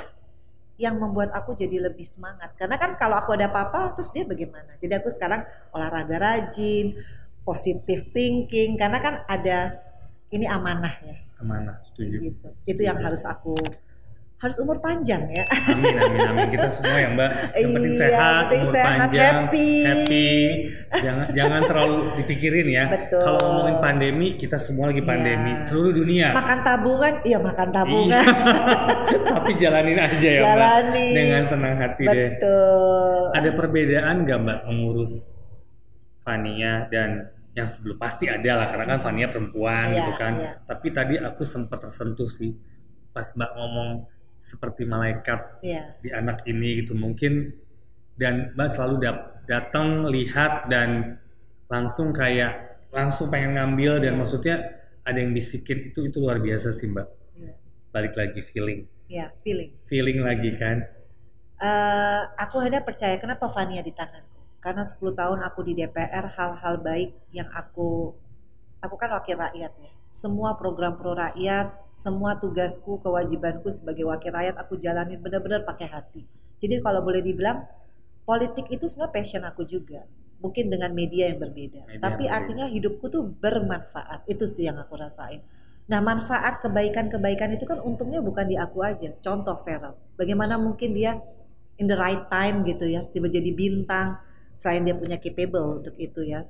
yang 0.77 1.01
membuat 1.01 1.33
aku 1.33 1.57
jadi 1.57 1.81
lebih 1.89 2.05
semangat. 2.05 2.53
Karena 2.53 2.77
kan 2.77 3.01
kalau 3.01 3.17
aku 3.17 3.33
ada 3.33 3.49
apa-apa, 3.49 3.97
terus 3.97 4.13
dia 4.13 4.29
bagaimana? 4.29 4.77
Jadi 4.77 4.93
aku 4.93 5.09
sekarang 5.09 5.41
olahraga 5.73 6.21
rajin, 6.21 6.93
positive 7.49 8.13
thinking. 8.13 8.77
Karena 8.77 9.01
kan 9.01 9.25
ada 9.25 9.73
ini 10.29 10.45
amanah 10.45 10.93
ya, 11.01 11.17
amanah 11.41 11.81
setuju. 11.89 12.29
gitu. 12.29 12.49
Itu 12.69 12.81
yang 12.85 13.01
harus 13.01 13.25
aku 13.25 13.57
harus 14.37 14.61
umur 14.61 14.77
panjang 14.79 15.25
ya. 15.29 15.45
Amin 15.49 15.97
amin 15.97 16.21
amin 16.29 16.49
kita 16.51 16.69
semua 16.69 16.93
ya 16.95 17.09
Mbak. 17.09 17.31
Yang 17.57 17.71
penting 17.73 17.89
Iya, 17.89 18.01
sehat, 18.05 18.37
penting 18.45 18.61
umur 18.61 18.75
sehat, 18.75 18.89
panjang, 18.93 19.35
happy. 19.49 19.71
happy. 19.81 20.29
Jangan 20.95 21.27
jangan 21.33 21.61
terlalu 21.65 21.97
dipikirin 22.15 22.67
ya. 22.69 22.85
Betul. 22.87 23.23
Kalau 23.23 23.39
ngomongin 23.41 23.77
pandemi, 23.81 24.29
kita 24.37 24.59
semua 24.59 24.93
lagi 24.93 25.01
pandemi 25.01 25.57
Iya. 25.57 25.65
seluruh 25.65 25.93
dunia. 25.95 26.29
Makan 26.37 26.59
tabungan, 26.61 27.15
iya 27.25 27.39
makan 27.41 27.69
tabungan. 27.73 28.13
Iya. 28.13 28.23
Tapi 29.33 29.51
jalanin 29.57 29.99
aja 29.99 30.29
ya 30.29 30.43
Mbak. 30.43 30.53
Jalanin. 30.53 31.13
Dengan 31.17 31.43
senang 31.49 31.75
hati 31.81 32.05
deh. 32.05 32.29
Betul. 32.37 33.23
Ada 33.33 33.51
perbedaan 33.53 34.15
nggak 34.21 34.39
Mbak 34.39 34.61
mengurus 34.69 35.33
Fania 36.21 36.91
dan 36.91 37.31
yang 37.57 37.73
sebelum 37.73 37.97
pasti 37.97 38.29
ada 38.29 38.53
lah 38.61 38.67
karena 38.69 38.85
kan 38.85 39.01
Fania 39.01 39.33
perempuan 39.33 39.87
Iya, 39.91 39.97
gitu 39.97 40.13
kan. 40.13 40.33
iya. 40.37 40.51
Tapi 40.61 40.87
tadi 40.93 41.15
aku 41.17 41.41
sempat 41.41 41.81
tersentuh 41.81 42.29
sih 42.29 42.53
pas 43.11 43.25
Mbak 43.33 43.51
ngomong 43.57 43.91
seperti 44.39 44.85
malaikat 44.85 45.61
Iya. 45.61 45.99
di 45.99 46.11
anak 46.11 46.47
ini 46.47 46.83
gitu 46.83 46.95
mungkin 46.95 47.51
dan 48.15 48.55
Mbak 48.55 48.69
selalu 48.71 48.97
dap- 49.01 49.27
datang 49.45 50.07
lihat 50.07 50.67
dan 50.67 51.21
langsung 51.67 52.11
kayak 52.11 52.81
langsung 52.91 53.29
pengen 53.29 53.59
ngambil 53.59 54.01
dan 54.01 54.15
Iya. 54.15 54.21
maksudnya 54.21 54.57
ada 55.03 55.19
yang 55.19 55.31
bisikin 55.31 55.91
itu 55.91 56.07
itu 56.07 56.17
luar 56.19 56.39
biasa 56.39 56.71
sih 56.73 56.87
Mbak. 56.87 57.09
Iya. 57.37 57.53
Balik 57.91 58.15
lagi 58.15 58.41
feeling, 58.43 58.81
Iya, 59.07 59.31
feeling. 59.41 59.71
feeling 59.87 60.19
lagi 60.21 60.51
kan. 60.57 60.83
Eh, 61.57 62.23
aku 62.37 62.61
hanya 62.61 62.85
percaya 62.85 63.17
kenapa 63.17 63.49
Fania 63.49 63.81
di 63.81 63.91
tanganku. 63.91 64.35
Karena 64.61 64.83
10 64.83 65.15
tahun 65.15 65.41
aku 65.41 65.63
di 65.63 65.73
DPR 65.75 66.27
hal-hal 66.29 66.83
baik 66.83 67.15
yang 67.31 67.47
aku 67.49 68.13
aku 68.77 68.95
kan 68.95 69.09
wakil 69.11 69.39
rakyat 69.39 69.73
ya. 69.73 69.93
Semua 70.07 70.55
program 70.55 70.95
pro 70.97 71.13
rakyat, 71.13 71.75
semua 71.97 72.37
tugasku, 72.37 73.01
kewajibanku 73.01 73.73
sebagai 73.73 74.05
wakil 74.07 74.31
rakyat 74.33 74.57
aku 74.61 74.77
jalanin 74.77 75.19
benar-benar 75.19 75.65
pakai 75.65 75.89
hati. 75.89 76.23
Jadi 76.61 76.81
kalau 76.81 77.05
boleh 77.05 77.21
dibilang 77.21 77.65
politik 78.25 78.69
itu 78.69 78.85
sebenarnya 78.89 79.15
passion 79.15 79.43
aku 79.45 79.63
juga. 79.65 80.05
Mungkin 80.37 80.69
dengan 80.69 80.93
media 80.93 81.33
yang 81.33 81.41
berbeda. 81.41 81.89
Media 81.89 82.01
Tapi 82.05 82.29
yang 82.29 82.33
berbeda. 82.33 82.37
artinya 82.37 82.67
hidupku 82.69 83.07
tuh 83.09 83.25
bermanfaat. 83.25 84.29
Itu 84.29 84.45
sih 84.45 84.69
yang 84.69 84.77
aku 84.77 84.95
rasain. 84.99 85.41
Nah 85.87 86.03
manfaat 86.03 86.59
kebaikan-kebaikan 86.61 87.55
itu 87.55 87.65
kan 87.65 87.79
untungnya 87.81 88.21
bukan 88.21 88.45
di 88.45 88.59
aku 88.59 88.83
aja. 88.83 89.15
Contoh 89.23 89.57
Feral. 89.63 89.97
Bagaimana 90.19 90.59
mungkin 90.61 90.93
dia 90.93 91.17
in 91.81 91.87
the 91.89 91.97
right 91.97 92.29
time 92.29 92.67
gitu 92.67 92.85
ya. 92.85 93.07
Tiba 93.09 93.33
jadi 93.33 93.49
bintang. 93.57 94.21
Selain 94.57 94.85
dia 94.85 94.97
punya 94.97 95.17
capable 95.17 95.81
untuk 95.81 95.97
itu 95.97 96.21
ya. 96.25 96.45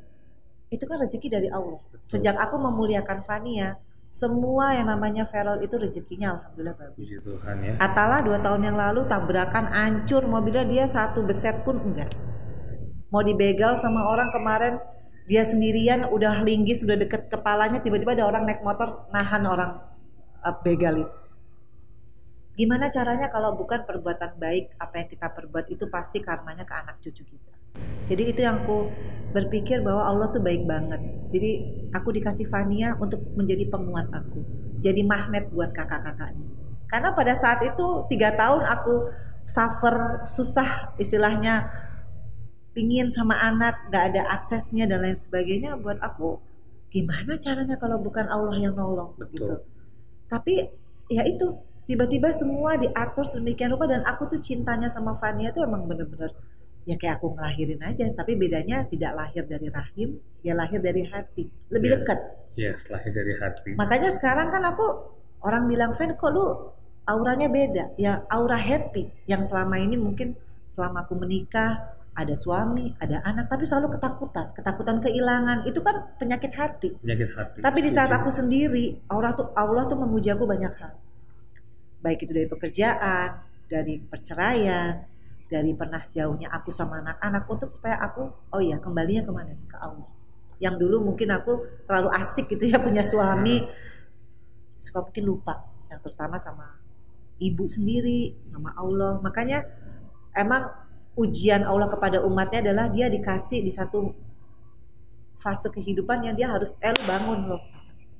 Itu 0.70 0.85
kan 0.85 0.98
rezeki 0.98 1.29
dari 1.31 1.48
Allah. 1.50 1.79
Betul. 1.90 2.02
Sejak 2.02 2.37
aku 2.38 2.59
memuliakan 2.59 3.22
Fania. 3.22 3.79
Semua 4.07 4.70
yang 4.70 4.87
namanya 4.87 5.26
Feral 5.26 5.59
itu 5.66 5.74
rezekinya 5.74 6.38
Alhamdulillah 6.38 6.79
bagus. 6.79 6.94
Puji 6.94 7.18
Tuhan 7.26 7.57
ya. 7.59 7.74
Atala 7.83 8.22
dua 8.22 8.38
tahun 8.38 8.62
yang 8.62 8.79
lalu 8.79 9.02
tabrakan 9.11 9.66
hancur 9.66 10.31
mobilnya 10.31 10.62
dia 10.62 10.87
satu 10.87 11.26
beset 11.26 11.66
pun 11.66 11.83
enggak. 11.83 12.14
Mau 13.11 13.26
dibegal 13.26 13.83
sama 13.83 14.07
orang 14.07 14.31
kemarin 14.31 14.79
dia 15.26 15.42
sendirian 15.42 16.07
udah 16.07 16.38
linggis 16.46 16.87
udah 16.87 16.94
deket 16.94 17.26
kepalanya 17.26 17.83
tiba-tiba 17.83 18.14
ada 18.14 18.31
orang 18.31 18.46
naik 18.46 18.62
motor 18.62 19.11
nahan 19.11 19.42
orang 19.42 19.83
uh, 20.46 20.55
begal 20.62 21.02
itu. 21.02 21.14
Gimana 22.57 22.88
caranya 22.88 23.26
kalau 23.29 23.59
bukan 23.59 23.85
perbuatan 23.85 24.38
baik 24.38 24.79
apa 24.79 25.02
yang 25.02 25.09
kita 25.11 25.35
perbuat 25.35 25.66
itu 25.66 25.90
pasti 25.90 26.22
karmanya 26.22 26.62
ke 26.62 26.74
anak 26.79 27.02
cucu 27.02 27.26
kita. 27.26 27.52
Jadi 28.07 28.23
itu 28.31 28.41
yang 28.43 28.62
aku 28.62 28.91
berpikir 29.35 29.83
bahwa 29.83 30.07
Allah 30.07 30.29
tuh 30.31 30.41
baik 30.41 30.65
banget. 30.65 31.03
Jadi 31.29 31.51
aku 31.91 32.15
dikasih 32.15 32.47
Fania 32.47 32.95
untuk 32.97 33.21
menjadi 33.35 33.67
penguat 33.67 34.09
aku. 34.15 34.41
Jadi 34.79 35.03
magnet 35.03 35.51
buat 35.51 35.75
kakak-kakaknya. 35.75 36.47
Karena 36.87 37.11
pada 37.11 37.35
saat 37.35 37.61
itu 37.67 38.07
tiga 38.07 38.33
tahun 38.39 38.62
aku 38.62 39.11
suffer 39.43 40.23
susah 40.23 40.95
istilahnya 41.03 41.67
pingin 42.77 43.11
sama 43.11 43.41
anak 43.43 43.91
gak 43.91 44.15
ada 44.15 44.23
aksesnya 44.37 44.87
dan 44.87 45.03
lain 45.03 45.19
sebagainya 45.19 45.81
buat 45.81 45.99
aku 45.99 46.39
gimana 46.93 47.35
caranya 47.41 47.75
kalau 47.81 47.99
bukan 47.99 48.31
Allah 48.31 48.55
yang 48.55 48.79
nolong 48.79 49.19
Betul. 49.19 49.35
gitu. 49.35 49.55
Tapi 50.31 50.55
ya 51.11 51.27
itu 51.27 51.59
tiba-tiba 51.87 52.31
semua 52.31 52.79
diatur 52.79 53.27
sedemikian 53.27 53.75
rupa 53.75 53.91
dan 53.91 54.03
aku 54.07 54.27
tuh 54.31 54.41
cintanya 54.43 54.87
sama 54.91 55.15
Fania 55.19 55.51
tuh 55.55 55.67
emang 55.67 55.87
bener-bener 55.87 56.35
ya 56.87 56.94
kayak 56.94 57.18
aku 57.18 57.35
ngelahirin 57.35 57.83
aja 57.83 58.07
tapi 58.14 58.38
bedanya 58.38 58.87
tidak 58.87 59.12
lahir 59.12 59.42
dari 59.44 59.66
rahim 59.68 60.16
dia 60.38 60.55
lahir 60.55 60.79
dari 60.79 61.03
hati. 61.03 61.51
Lebih 61.68 61.88
Yes. 61.90 61.99
dekat. 61.99 62.18
Yes, 62.57 62.79
lahir 62.88 63.11
dari 63.11 63.35
hati. 63.37 63.70
makanya 63.75 64.09
sekarang 64.09 64.49
kan 64.49 64.62
aku 64.64 64.87
orang 65.42 65.66
bilang 65.66 65.92
Fen 65.92 66.14
kok 66.14 66.31
lu 66.31 66.70
auranya 67.05 67.51
beda? 67.51 67.90
Ya 67.99 68.22
aura 68.31 68.57
happy. 68.57 69.11
Yang 69.27 69.51
selama 69.51 69.77
ini 69.77 69.99
mungkin 69.99 70.38
selama 70.70 71.03
aku 71.05 71.18
menikah 71.18 71.94
ada 72.16 72.33
suami 72.33 72.96
ada 72.96 73.20
anak 73.22 73.51
tapi 73.51 73.66
selalu 73.66 73.99
ketakutan. 73.99 74.55
Ketakutan 74.55 75.03
kehilangan. 75.03 75.66
Itu 75.66 75.83
kan 75.83 76.16
penyakit 76.16 76.55
hati. 76.55 76.94
Penyakit 77.03 77.29
hati. 77.35 77.59
tapi 77.61 77.79
di 77.83 77.90
saat 77.90 78.09
aku 78.09 78.31
sendiri 78.31 79.03
Allah 79.11 79.35
tuh 79.35 79.51
Allah 79.53 79.85
tuh 79.85 79.99
memuji 79.99 80.31
aku 80.31 80.46
banyak 80.46 80.70
hal. 80.70 80.94
Baik 82.01 82.22
itu 82.25 82.33
dari 82.33 82.46
pekerjaan 82.46 83.42
dari 83.66 83.99
perceraian 83.99 85.03
dari 85.46 85.72
pernah 85.78 86.02
jauhnya 86.11 86.50
aku 86.50 86.74
sama 86.74 86.98
anak-anak 86.98 87.46
untuk 87.46 87.70
supaya 87.70 88.02
aku 88.02 88.26
oh 88.50 88.62
ya 88.62 88.82
kembalinya 88.82 89.22
ke 89.22 89.32
mana? 89.32 89.54
Ke 89.70 89.76
Allah. 89.78 90.09
Yang 90.59 90.74
dulu 90.82 90.96
mungkin 91.12 91.28
aku 91.30 91.85
terlalu 91.87 92.11
asik 92.16 92.50
gitu 92.50 92.66
ya 92.66 92.82
punya 92.82 93.06
suami. 93.06 93.62
Suka 94.80 95.06
mungkin 95.06 95.24
lupa. 95.24 95.54
Yang 95.87 96.00
terutama 96.11 96.37
sama 96.40 96.66
ibu 97.38 97.64
sendiri 97.68 98.40
sama 98.42 98.74
Allah. 98.74 99.22
Makanya 99.22 99.62
emang 100.35 100.66
ujian 101.16 101.64
Allah 101.64 101.88
kepada 101.88 102.20
umatnya 102.26 102.61
adalah 102.61 102.90
dia 102.90 103.06
dikasih 103.09 103.62
di 103.62 103.72
satu 103.72 104.12
fase 105.37 105.68
kehidupan 105.70 106.24
yang 106.24 106.35
dia 106.35 106.48
harus 106.50 106.74
eh 106.82 106.90
lu 106.90 107.02
bangun 107.06 107.38
loh. 107.54 107.62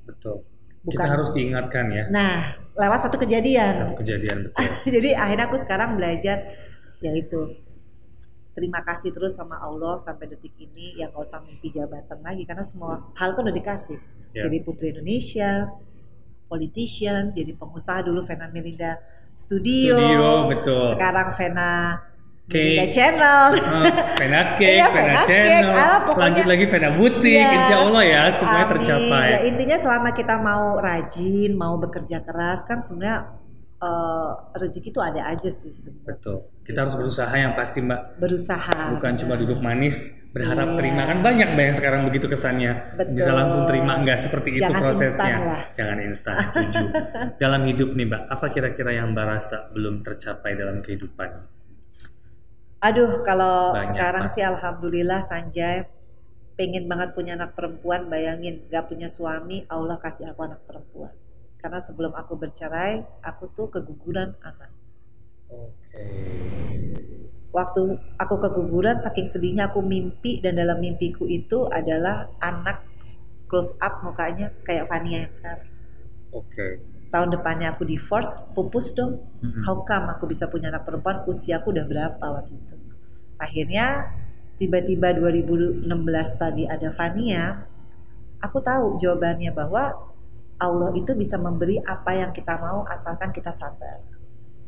Betul. 0.07 0.45
Bukan- 0.87 1.03
Kita 1.03 1.13
harus 1.19 1.29
diingatkan 1.35 1.85
ya. 1.91 2.05
nah 2.07 2.55
lewat 2.77 3.09
satu 3.09 3.19
kejadian. 3.19 3.73
Satu 3.75 3.97
kejadian 3.99 4.47
betul. 4.47 4.63
jadi 4.95 5.09
akhirnya 5.19 5.45
aku 5.51 5.57
sekarang 5.59 5.99
belajar 5.99 6.47
yaitu 6.99 7.55
terima 8.51 8.81
kasih 8.81 9.09
terus 9.09 9.33
sama 9.33 9.55
Allah 9.55 9.97
sampai 9.97 10.25
detik 10.27 10.53
ini 10.57 10.95
yang 10.95 11.09
gak 11.09 11.21
usah 11.21 11.39
mimpi 11.39 11.69
jabatan 11.69 12.17
lagi 12.19 12.41
karena 12.41 12.61
semua 12.61 13.05
hal 13.13 13.31
kan 13.31 13.43
udah 13.43 13.53
dikasih 13.55 13.99
Ya. 14.29 14.43
jadi 14.43 14.59
putri 14.59 14.91
Indonesia 14.91 15.71
politician 16.45 17.31
jadi 17.31 17.53
pengusaha 17.53 18.01
dulu 18.01 18.21
Vena 18.21 18.47
Melinda 18.47 18.99
Studio, 19.29 19.93
Studio, 19.93 20.27
betul. 20.47 20.83
sekarang 20.93 21.29
Vena 21.31 21.71
Cake. 22.45 22.57
Melinda 22.75 22.85
Channel 22.87 23.43
Oh, 23.53 23.83
Pena 24.15 24.41
Cake, 24.57 24.71
Iya, 24.73 24.87
Pena 24.87 25.03
Pena 25.05 25.21
Channel, 25.23 25.63
Cake. 25.63 25.67
Ah, 25.75 25.97
pokoknya- 26.01 26.23
lanjut 26.23 26.45
lagi 26.45 26.65
Pena 26.65 26.89
Butik, 26.91 27.35
Iya. 27.37 27.51
insya 27.53 27.75
Allah 27.77 28.03
ya 28.03 28.21
semuanya 28.31 28.57
Amin. 28.57 28.71
tercapai. 28.71 29.27
Ya, 29.27 29.39
intinya 29.43 29.77
selama 29.77 30.09
kita 30.11 30.35
mau 30.39 30.65
rajin, 30.77 31.51
mau 31.53 31.75
bekerja 31.77 32.17
keras 32.19 32.63
kan 32.63 32.79
sebenarnya 32.79 33.36
eh, 33.77 34.29
rezeki 34.53 34.89
itu 34.89 34.99
ada 34.99 35.21
aja 35.27 35.49
sih 35.49 35.69
sebenarnya. 35.69 36.07
Betul. 36.09 36.37
Kita 36.61 36.83
harus 36.83 36.95
berusaha 36.95 37.31
yang 37.31 37.53
pasti 37.53 37.79
Mbak, 37.79 38.19
Berusaha. 38.19 38.97
bukan 38.97 39.13
cuma 39.15 39.33
duduk 39.35 39.59
manis 39.59 40.11
berharap 40.27 40.73
Iya. 40.73 40.77
terima 40.77 41.01
kan 41.05 41.23
banyak 41.23 41.49
Mbak 41.55 41.63
yang 41.63 41.77
sekarang 41.77 42.01
begitu 42.05 42.27
kesannya. 42.27 42.73
Betul. 42.93 43.13
Bisa 43.15 43.31
langsung 43.31 43.63
terima 43.65 43.97
nggak 43.97 44.19
seperti 44.19 44.49
itu 44.53 44.61
Jangan 44.61 44.81
prosesnya. 44.81 45.09
instan 45.09 45.41
lah. 45.41 45.61
Jangan 45.71 45.97
instan, 46.03 46.35
setuju. 46.43 46.83
dalam 47.41 47.61
hidup 47.63 47.89
nih 47.93 48.05
Mbak, 48.05 48.21
apa 48.27 48.45
kira-kira 48.51 48.91
yang 48.93 49.07
Mbak 49.11 49.25
rasa 49.25 49.57
belum 49.71 49.95
tercapai 50.01 50.51
dalam 50.53 50.81
kehidupan? 50.81 51.29
Aduh, 52.79 53.21
kalau 53.21 53.73
Banyak, 53.73 53.89
sekarang 53.89 54.23
Mas. 54.29 54.33
sih 54.33 54.43
alhamdulillah 54.43 55.21
Sanjay 55.21 55.89
pengen 56.53 56.85
banget 56.85 57.13
punya 57.13 57.33
anak 57.33 57.53
perempuan, 57.53 58.05
bayangin 58.05 58.65
gak 58.67 58.89
punya 58.89 59.05
suami, 59.07 59.65
Allah 59.67 59.97
kasih 59.97 60.29
aku 60.29 60.41
anak 60.43 60.61
perempuan. 60.65 61.13
Karena 61.57 61.81
sebelum 61.81 62.13
aku 62.13 62.37
bercerai, 62.37 63.01
aku 63.25 63.49
tuh 63.51 63.67
keguguran 63.73 64.37
anak. 64.45 64.71
Oke. 65.49 66.05
Waktu 67.49 67.97
aku 68.21 68.35
keguguran, 68.37 69.01
saking 69.01 69.25
sedihnya 69.25 69.73
aku 69.73 69.81
mimpi 69.81 70.37
dan 70.43 70.61
dalam 70.61 70.77
mimpiku 70.77 71.25
itu 71.25 71.65
adalah 71.73 72.29
anak 72.37 72.85
close 73.49 73.73
up 73.81 74.03
mukanya 74.05 74.53
kayak 74.61 74.85
Fania 74.85 75.25
yang 75.25 75.33
sekarang. 75.33 75.71
Oke. 76.35 76.83
Tahun 77.07 77.29
depannya 77.31 77.71
aku 77.71 77.87
divorce, 77.87 78.35
pupus 78.51 78.91
dong. 78.93 79.23
Mm-mm. 79.39 79.63
How 79.63 79.81
come 79.87 80.11
aku 80.11 80.27
bisa 80.27 80.51
punya 80.51 80.67
anak 80.69 80.83
perempuan? 80.83 81.23
Usiaku 81.23 81.71
udah 81.71 81.87
berapa 81.87 82.19
waktu 82.21 82.53
itu? 82.53 82.75
Akhirnya 83.39 84.11
tiba-tiba 84.59 85.15
2016 85.15 85.87
tadi 86.35 86.67
ada 86.67 86.91
Fania, 86.91 87.63
aku 88.43 88.59
tahu 88.59 88.99
jawabannya 88.99 89.55
bahwa 89.55 90.06
Allah 90.57 90.89
itu 90.97 91.13
bisa 91.13 91.37
memberi 91.37 91.77
apa 91.85 92.17
yang 92.17 92.33
kita 92.33 92.57
mau 92.57 92.81
asalkan 92.89 93.29
kita 93.29 93.53
sabar. 93.53 94.01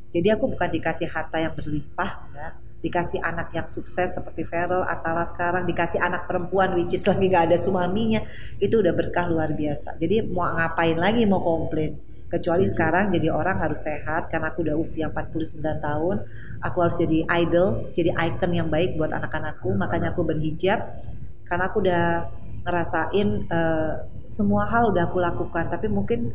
Jadi 0.09 0.27
aku 0.33 0.49
bukan 0.49 0.69
dikasih 0.69 1.09
harta 1.09 1.37
yang 1.37 1.53
berlimpah, 1.53 2.29
enggak. 2.29 2.53
Dikasih 2.79 3.19
anak 3.19 3.51
yang 3.51 3.67
sukses 3.67 4.15
seperti 4.15 4.47
Feral, 4.47 4.87
Atala 4.87 5.27
sekarang, 5.27 5.67
dikasih 5.67 5.99
anak 5.99 6.31
perempuan 6.31 6.79
which 6.79 6.95
is 6.95 7.03
lagi 7.03 7.27
gak 7.27 7.51
ada 7.51 7.59
suaminya, 7.59 8.23
itu 8.55 8.79
udah 8.79 8.95
berkah 8.95 9.27
luar 9.27 9.51
biasa. 9.51 9.99
Jadi 9.99 10.23
mau 10.23 10.47
ngapain 10.47 10.95
lagi 10.95 11.27
mau 11.27 11.43
komplain? 11.43 11.99
Kecuali 12.31 12.63
sekarang 12.69 13.11
jadi 13.11 13.35
orang 13.35 13.59
harus 13.59 13.83
sehat 13.83 14.31
karena 14.31 14.53
aku 14.53 14.63
udah 14.63 14.79
usia 14.79 15.11
49 15.11 15.59
tahun, 15.59 16.15
aku 16.63 16.77
harus 16.79 16.97
jadi 17.01 17.25
idol, 17.41 17.89
jadi 17.91 18.15
icon 18.15 18.51
yang 18.53 18.69
baik 18.71 18.95
buat 18.95 19.11
anak-anakku, 19.11 19.75
makanya 19.75 20.15
aku 20.15 20.23
berhijab 20.23 21.03
karena 21.49 21.63
aku 21.67 21.81
udah 21.83 22.29
ngerasain 22.63 23.29
eh, 23.49 23.93
semua 24.25 24.69
hal 24.69 24.93
udah 24.93 25.09
aku 25.09 25.17
lakukan, 25.19 25.71
tapi 25.71 25.87
mungkin 25.89 26.33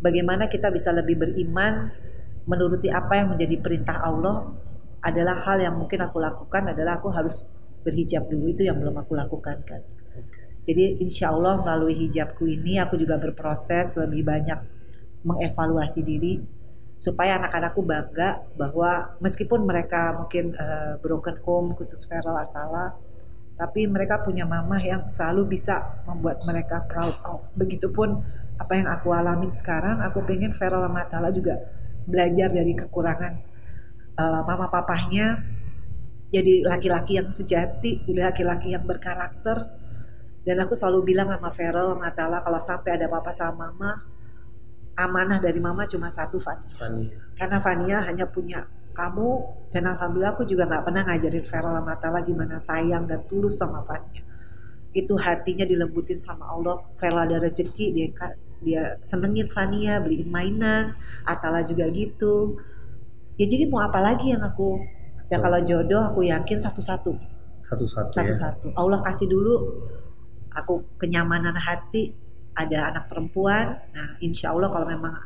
bagaimana 0.00 0.48
kita 0.50 0.72
bisa 0.72 0.90
lebih 0.90 1.20
beriman 1.20 1.92
menuruti 2.48 2.90
apa 2.90 3.22
yang 3.22 3.34
menjadi 3.36 3.56
perintah 3.62 4.02
Allah 4.02 4.50
adalah 5.02 5.38
hal 5.46 5.62
yang 5.62 5.74
mungkin 5.78 6.02
aku 6.02 6.18
lakukan 6.18 6.74
adalah 6.74 6.98
aku 6.98 7.10
harus 7.10 7.50
berhijab 7.82 8.26
dulu. 8.30 8.50
Itu 8.50 8.62
yang 8.66 8.78
belum 8.78 8.94
aku 8.98 9.14
lakukan 9.18 9.62
kan. 9.66 9.82
Jadi 10.62 11.02
insya 11.02 11.34
Allah 11.34 11.58
melalui 11.58 11.98
hijabku 12.06 12.46
ini 12.46 12.78
aku 12.78 12.94
juga 12.94 13.18
berproses 13.18 13.98
lebih 13.98 14.22
banyak 14.22 14.62
mengevaluasi 15.26 16.06
diri 16.06 16.38
supaya 16.94 17.34
anak-anakku 17.42 17.82
bangga 17.82 18.46
bahwa 18.54 19.18
meskipun 19.18 19.66
mereka 19.66 20.14
mungkin 20.14 20.54
eh, 20.54 20.94
broken 21.02 21.42
home 21.42 21.74
khusus 21.74 22.06
Feral 22.06 22.38
Atala 22.38 22.94
tapi 23.56 23.86
mereka 23.86 24.20
punya 24.24 24.48
mama 24.48 24.80
yang 24.80 25.06
selalu 25.06 25.56
bisa 25.56 26.02
membuat 26.08 26.42
mereka 26.48 26.82
proud 26.88 27.16
of. 27.26 27.40
Begitupun 27.54 28.18
apa 28.58 28.72
yang 28.74 28.88
aku 28.90 29.12
alamin 29.12 29.50
sekarang, 29.50 30.00
aku 30.02 30.24
pengen 30.24 30.56
Feral 30.56 30.82
sama 30.84 31.04
Atala 31.04 31.30
juga 31.30 31.58
belajar 32.02 32.50
dari 32.50 32.74
kekurangan 32.74 33.32
eh, 34.18 34.40
mama 34.42 34.66
papahnya 34.66 35.52
jadi 36.32 36.64
laki-laki 36.64 37.20
yang 37.20 37.28
sejati, 37.28 38.08
jadi 38.08 38.32
laki-laki 38.32 38.72
yang 38.72 38.88
berkarakter. 38.88 39.68
Dan 40.42 40.58
aku 40.58 40.74
selalu 40.74 41.14
bilang 41.14 41.28
sama 41.28 41.52
Feral 41.52 41.94
sama 41.94 42.40
kalau 42.40 42.58
sampai 42.58 42.90
ada 42.98 43.06
apa-apa 43.06 43.30
sama 43.30 43.68
mama, 43.68 44.00
amanah 44.96 45.38
dari 45.38 45.60
mama 45.60 45.84
cuma 45.84 46.08
satu 46.08 46.40
Fania. 46.40 46.72
Fania. 46.80 47.14
Karena 47.36 47.58
Fania 47.60 47.98
hanya 48.08 48.26
punya 48.26 48.64
kamu 48.92 49.28
dan 49.72 49.88
alhamdulillah 49.88 50.36
aku 50.36 50.44
juga 50.44 50.68
nggak 50.68 50.84
pernah 50.84 51.02
ngajarin 51.08 51.44
sama 51.48 51.92
Atala 51.96 52.20
gimana 52.22 52.56
sayang 52.60 53.08
dan 53.08 53.24
tulus 53.24 53.56
sama 53.56 53.80
Fania. 53.82 54.22
Itu 54.92 55.16
hatinya 55.16 55.64
dilembutin 55.64 56.20
sama 56.20 56.44
Allah. 56.52 56.84
Feral 57.00 57.24
ada 57.24 57.40
rezeki 57.40 57.86
dia 57.96 58.06
dia 58.62 58.82
senengin 59.02 59.48
Fania, 59.48 59.98
beliin 59.98 60.28
mainan, 60.28 60.94
Atala 61.24 61.64
juga 61.64 61.88
gitu. 61.88 62.60
Ya 63.40 63.48
jadi 63.48 63.66
mau 63.66 63.80
apa 63.80 63.98
lagi 63.98 64.36
yang 64.36 64.44
aku 64.44 64.78
ya 65.32 65.40
kalau 65.40 65.60
jodoh 65.64 66.12
aku 66.12 66.28
yakin 66.28 66.60
satu-satu 66.60 67.16
Satu-satu 67.64 68.12
ya. 68.12 68.16
satu-satu. 68.20 68.66
Allah 68.76 69.00
kasih 69.00 69.32
dulu 69.32 69.54
aku 70.52 70.84
kenyamanan 71.00 71.56
hati 71.56 72.12
ada 72.52 72.92
anak 72.92 73.08
perempuan. 73.08 73.80
Nah, 73.96 74.20
insya 74.20 74.52
Allah 74.52 74.68
kalau 74.68 74.84
memang 74.84 75.16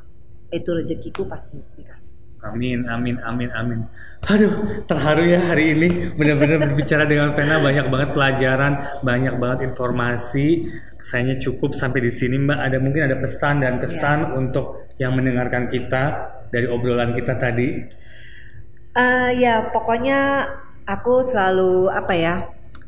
itu 0.54 0.70
rezekiku 0.70 1.26
pasti 1.26 1.58
dikasih. 1.74 2.25
Amin, 2.46 2.86
amin, 2.86 3.16
amin, 3.22 3.50
amin. 3.50 3.80
Aduh, 4.26 4.82
terharu 4.90 5.22
ya 5.26 5.40
hari 5.52 5.74
ini. 5.78 6.10
Benar-benar 6.14 6.58
berbicara 6.66 7.06
dengan 7.06 7.30
Vena 7.34 7.62
banyak 7.62 7.86
banget 7.86 8.10
pelajaran, 8.10 8.72
banyak 9.02 9.34
banget 9.38 9.58
informasi. 9.70 10.66
Kesannya 10.98 11.38
cukup 11.38 11.74
sampai 11.74 12.02
di 12.02 12.10
sini, 12.10 12.38
Mbak. 12.38 12.58
Ada 12.58 12.76
mungkin 12.82 13.02
ada 13.06 13.16
pesan 13.18 13.62
dan 13.62 13.78
kesan 13.78 14.34
untuk 14.34 14.90
yang 14.98 15.14
mendengarkan 15.14 15.70
kita 15.70 16.02
dari 16.50 16.66
obrolan 16.66 17.14
kita 17.14 17.38
tadi. 17.38 17.68
Eh 18.96 19.30
ya, 19.38 19.70
pokoknya 19.70 20.48
aku 20.88 21.22
selalu 21.22 21.92
apa 21.92 22.14
ya, 22.16 22.34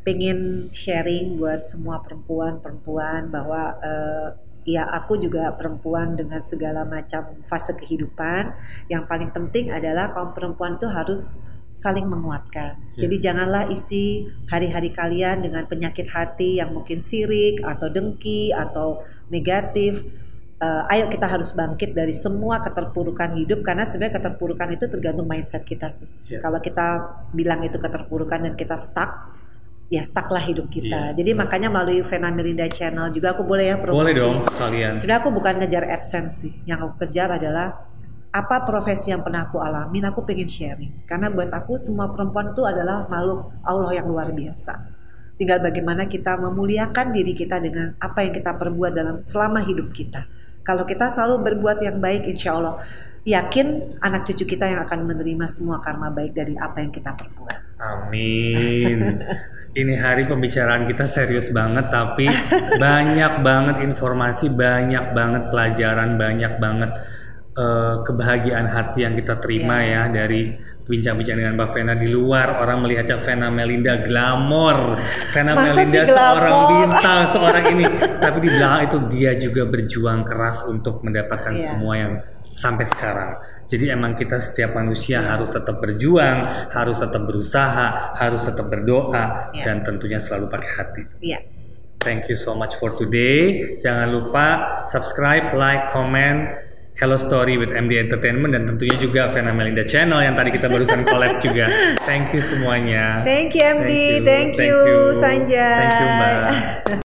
pengen 0.03 0.73
sharing 0.73 1.37
buat 1.37 1.63
semua 1.63 2.01
perempuan-perempuan 2.01 3.29
bahwa 3.29 3.77
eh, 3.85 4.29
ya 4.69 4.85
aku 4.85 5.17
juga 5.17 5.49
perempuan 5.57 6.13
dengan 6.13 6.45
segala 6.45 6.85
macam 6.85 7.41
fase 7.41 7.73
kehidupan. 7.73 8.53
Yang 8.93 9.09
paling 9.09 9.31
penting 9.33 9.73
adalah 9.73 10.13
kaum 10.13 10.37
perempuan 10.37 10.77
itu 10.77 10.85
harus 10.93 11.41
saling 11.73 12.05
menguatkan. 12.11 12.77
Ya. 12.99 13.07
Jadi 13.07 13.17
janganlah 13.23 13.71
isi 13.73 14.29
hari-hari 14.51 14.93
kalian 14.93 15.41
dengan 15.41 15.65
penyakit 15.65 16.11
hati 16.13 16.61
yang 16.61 16.75
mungkin 16.75 17.01
sirik 17.01 17.65
atau 17.65 17.89
dengki 17.89 18.53
atau 18.53 19.01
negatif. 19.33 20.05
Eh, 20.59 20.83
ayo 20.91 21.07
kita 21.07 21.31
harus 21.31 21.55
bangkit 21.55 21.95
dari 21.95 22.11
semua 22.11 22.59
keterpurukan 22.59 23.39
hidup 23.39 23.63
karena 23.63 23.87
sebenarnya 23.87 24.19
keterpurukan 24.19 24.75
itu 24.75 24.91
tergantung 24.91 25.31
mindset 25.31 25.63
kita 25.63 25.87
sih. 25.87 26.11
Ya. 26.27 26.43
Kalau 26.43 26.59
kita 26.59 26.87
bilang 27.31 27.63
itu 27.63 27.79
keterpurukan 27.79 28.43
dan 28.43 28.59
kita 28.59 28.75
stuck, 28.75 29.38
ya 29.89 30.05
stuck 30.05 30.29
lah 30.29 30.45
hidup 30.45 30.69
kita. 30.69 31.13
Iya, 31.13 31.17
Jadi 31.17 31.31
makanya 31.33 31.69
melalui 31.73 32.05
Vena 32.05 32.29
Melinda 32.29 32.69
Channel 32.69 33.09
juga 33.09 33.33
aku 33.33 33.43
boleh 33.45 33.73
ya 33.73 33.77
promosi. 33.81 33.99
Boleh 34.05 34.15
dong 34.15 34.37
sekalian. 34.45 34.93
Sebenarnya 35.01 35.21
aku 35.25 35.31
bukan 35.33 35.55
ngejar 35.65 35.85
AdSense 35.89 36.33
sih. 36.45 36.53
Yang 36.69 36.79
aku 36.85 36.95
kejar 37.05 37.29
adalah 37.41 37.89
apa 38.29 38.57
profesi 38.69 39.09
yang 39.09 39.25
pernah 39.25 39.49
aku 39.49 39.57
alamin, 39.57 40.05
aku 40.13 40.21
pengen 40.29 40.45
sharing. 40.45 41.09
Karena 41.09 41.33
buat 41.33 41.49
aku 41.49 41.81
semua 41.81 42.13
perempuan 42.13 42.53
itu 42.53 42.61
adalah 42.69 43.09
makhluk 43.09 43.57
Allah 43.65 43.91
yang 43.97 44.07
luar 44.07 44.29
biasa. 44.37 45.01
Tinggal 45.41 45.65
bagaimana 45.65 46.05
kita 46.05 46.37
memuliakan 46.37 47.15
diri 47.15 47.33
kita 47.33 47.57
dengan 47.57 47.97
apa 47.97 48.27
yang 48.27 48.35
kita 48.37 48.59
perbuat 48.61 48.93
dalam 48.93 49.17
selama 49.25 49.65
hidup 49.65 49.89
kita. 49.97 50.29
Kalau 50.67 50.85
kita 50.85 51.09
selalu 51.09 51.49
berbuat 51.49 51.81
yang 51.81 51.97
baik, 51.97 52.29
insya 52.29 52.61
Allah 52.61 52.77
yakin 53.25 53.97
anak 54.05 54.29
cucu 54.29 54.45
kita 54.45 54.69
yang 54.69 54.85
akan 54.85 55.09
menerima 55.09 55.47
semua 55.49 55.81
karma 55.81 56.13
baik 56.13 56.37
dari 56.37 56.61
apa 56.61 56.85
yang 56.85 56.93
kita 56.93 57.17
perbuat. 57.17 57.81
Amin. 57.81 59.01
ini 59.75 59.95
hari 59.95 60.25
pembicaraan 60.25 60.87
kita 60.87 61.05
serius 61.05 61.51
banget 61.51 61.91
tapi 61.91 62.25
banyak 62.83 63.45
banget 63.45 63.77
informasi, 63.85 64.49
banyak 64.49 65.13
banget 65.13 65.53
pelajaran, 65.53 66.17
banyak 66.17 66.53
banget 66.57 66.91
eh, 67.53 67.95
kebahagiaan 68.03 68.67
hati 68.67 69.05
yang 69.05 69.15
kita 69.15 69.37
terima 69.39 69.83
Iya. 69.83 70.09
ya 70.09 70.25
dari 70.25 70.43
bincang-bincang 70.89 71.37
dengan 71.37 71.53
Mbak 71.61 71.71
Vena 71.77 71.93
di 71.93 72.09
luar 72.09 72.65
orang 72.65 72.81
melihatnya 72.81 73.21
Vena 73.21 73.53
Melinda 73.53 74.01
glamor 74.01 74.97
Vena 75.37 75.53
Masa 75.53 75.85
Melinda 75.85 76.01
sih 76.01 76.09
seorang 76.09 76.57
bintang 76.65 77.21
seorang 77.29 77.65
ini 77.77 77.85
tapi 78.25 78.39
di 78.41 78.49
belakang 78.49 78.83
itu 78.89 78.99
dia 79.13 79.33
juga 79.37 79.69
berjuang 79.69 80.25
keras 80.25 80.65
untuk 80.65 81.05
mendapatkan 81.05 81.53
Iya. 81.53 81.67
semua 81.69 81.93
yang 81.93 82.13
sampai 82.51 82.85
sekarang 82.85 83.37
jadi 83.69 83.93
emang 83.93 84.15
kita 84.15 84.37
setiap 84.37 84.73
manusia 84.73 85.21
harus 85.21 85.53
tetap 85.53 85.77
berjuang 85.79 86.41
harus 86.71 86.99
tetap 86.99 87.23
berusaha 87.25 88.17
harus 88.17 88.43
tetap 88.45 88.67
berdoa 88.67 89.53
Iya. 89.53 89.65
dan 89.65 89.77
tentunya 89.83 90.17
selalu 90.17 90.49
pakai 90.49 90.71
hati 90.77 91.03
Iya. 91.21 91.41
Thank 91.99 92.31
you 92.31 92.39
so 92.39 92.55
much 92.55 92.79
for 92.79 92.95
today. 92.95 93.75
Jangan 93.83 94.15
lupa 94.15 94.47
subscribe, 94.87 95.51
like, 95.51 95.91
comment, 95.91 96.47
Hello 96.95 97.19
Story 97.19 97.59
with 97.59 97.75
MD 97.75 97.99
Entertainment 97.99 98.55
dan 98.55 98.71
tentunya 98.71 98.95
juga 98.95 99.35
Vena 99.35 99.51
Melinda 99.51 99.83
Channel 99.83 100.23
yang 100.23 100.39
tadi 100.39 100.55
kita 100.55 100.71
barusan 100.71 101.03
collab 101.03 101.43
juga. 101.43 101.67
Thank 102.07 102.35
you 102.35 102.41
semuanya. 102.41 103.27
Thank 103.27 103.59
you 103.59 103.67
MD, 103.83 104.23
thank 104.23 104.55
you, 104.55 104.79
Thank 104.79 105.11
you. 105.11 105.19
Sanjay. 105.19 105.59
Thank 105.59 105.99
you 105.99 106.09
Mbak. 106.09 107.03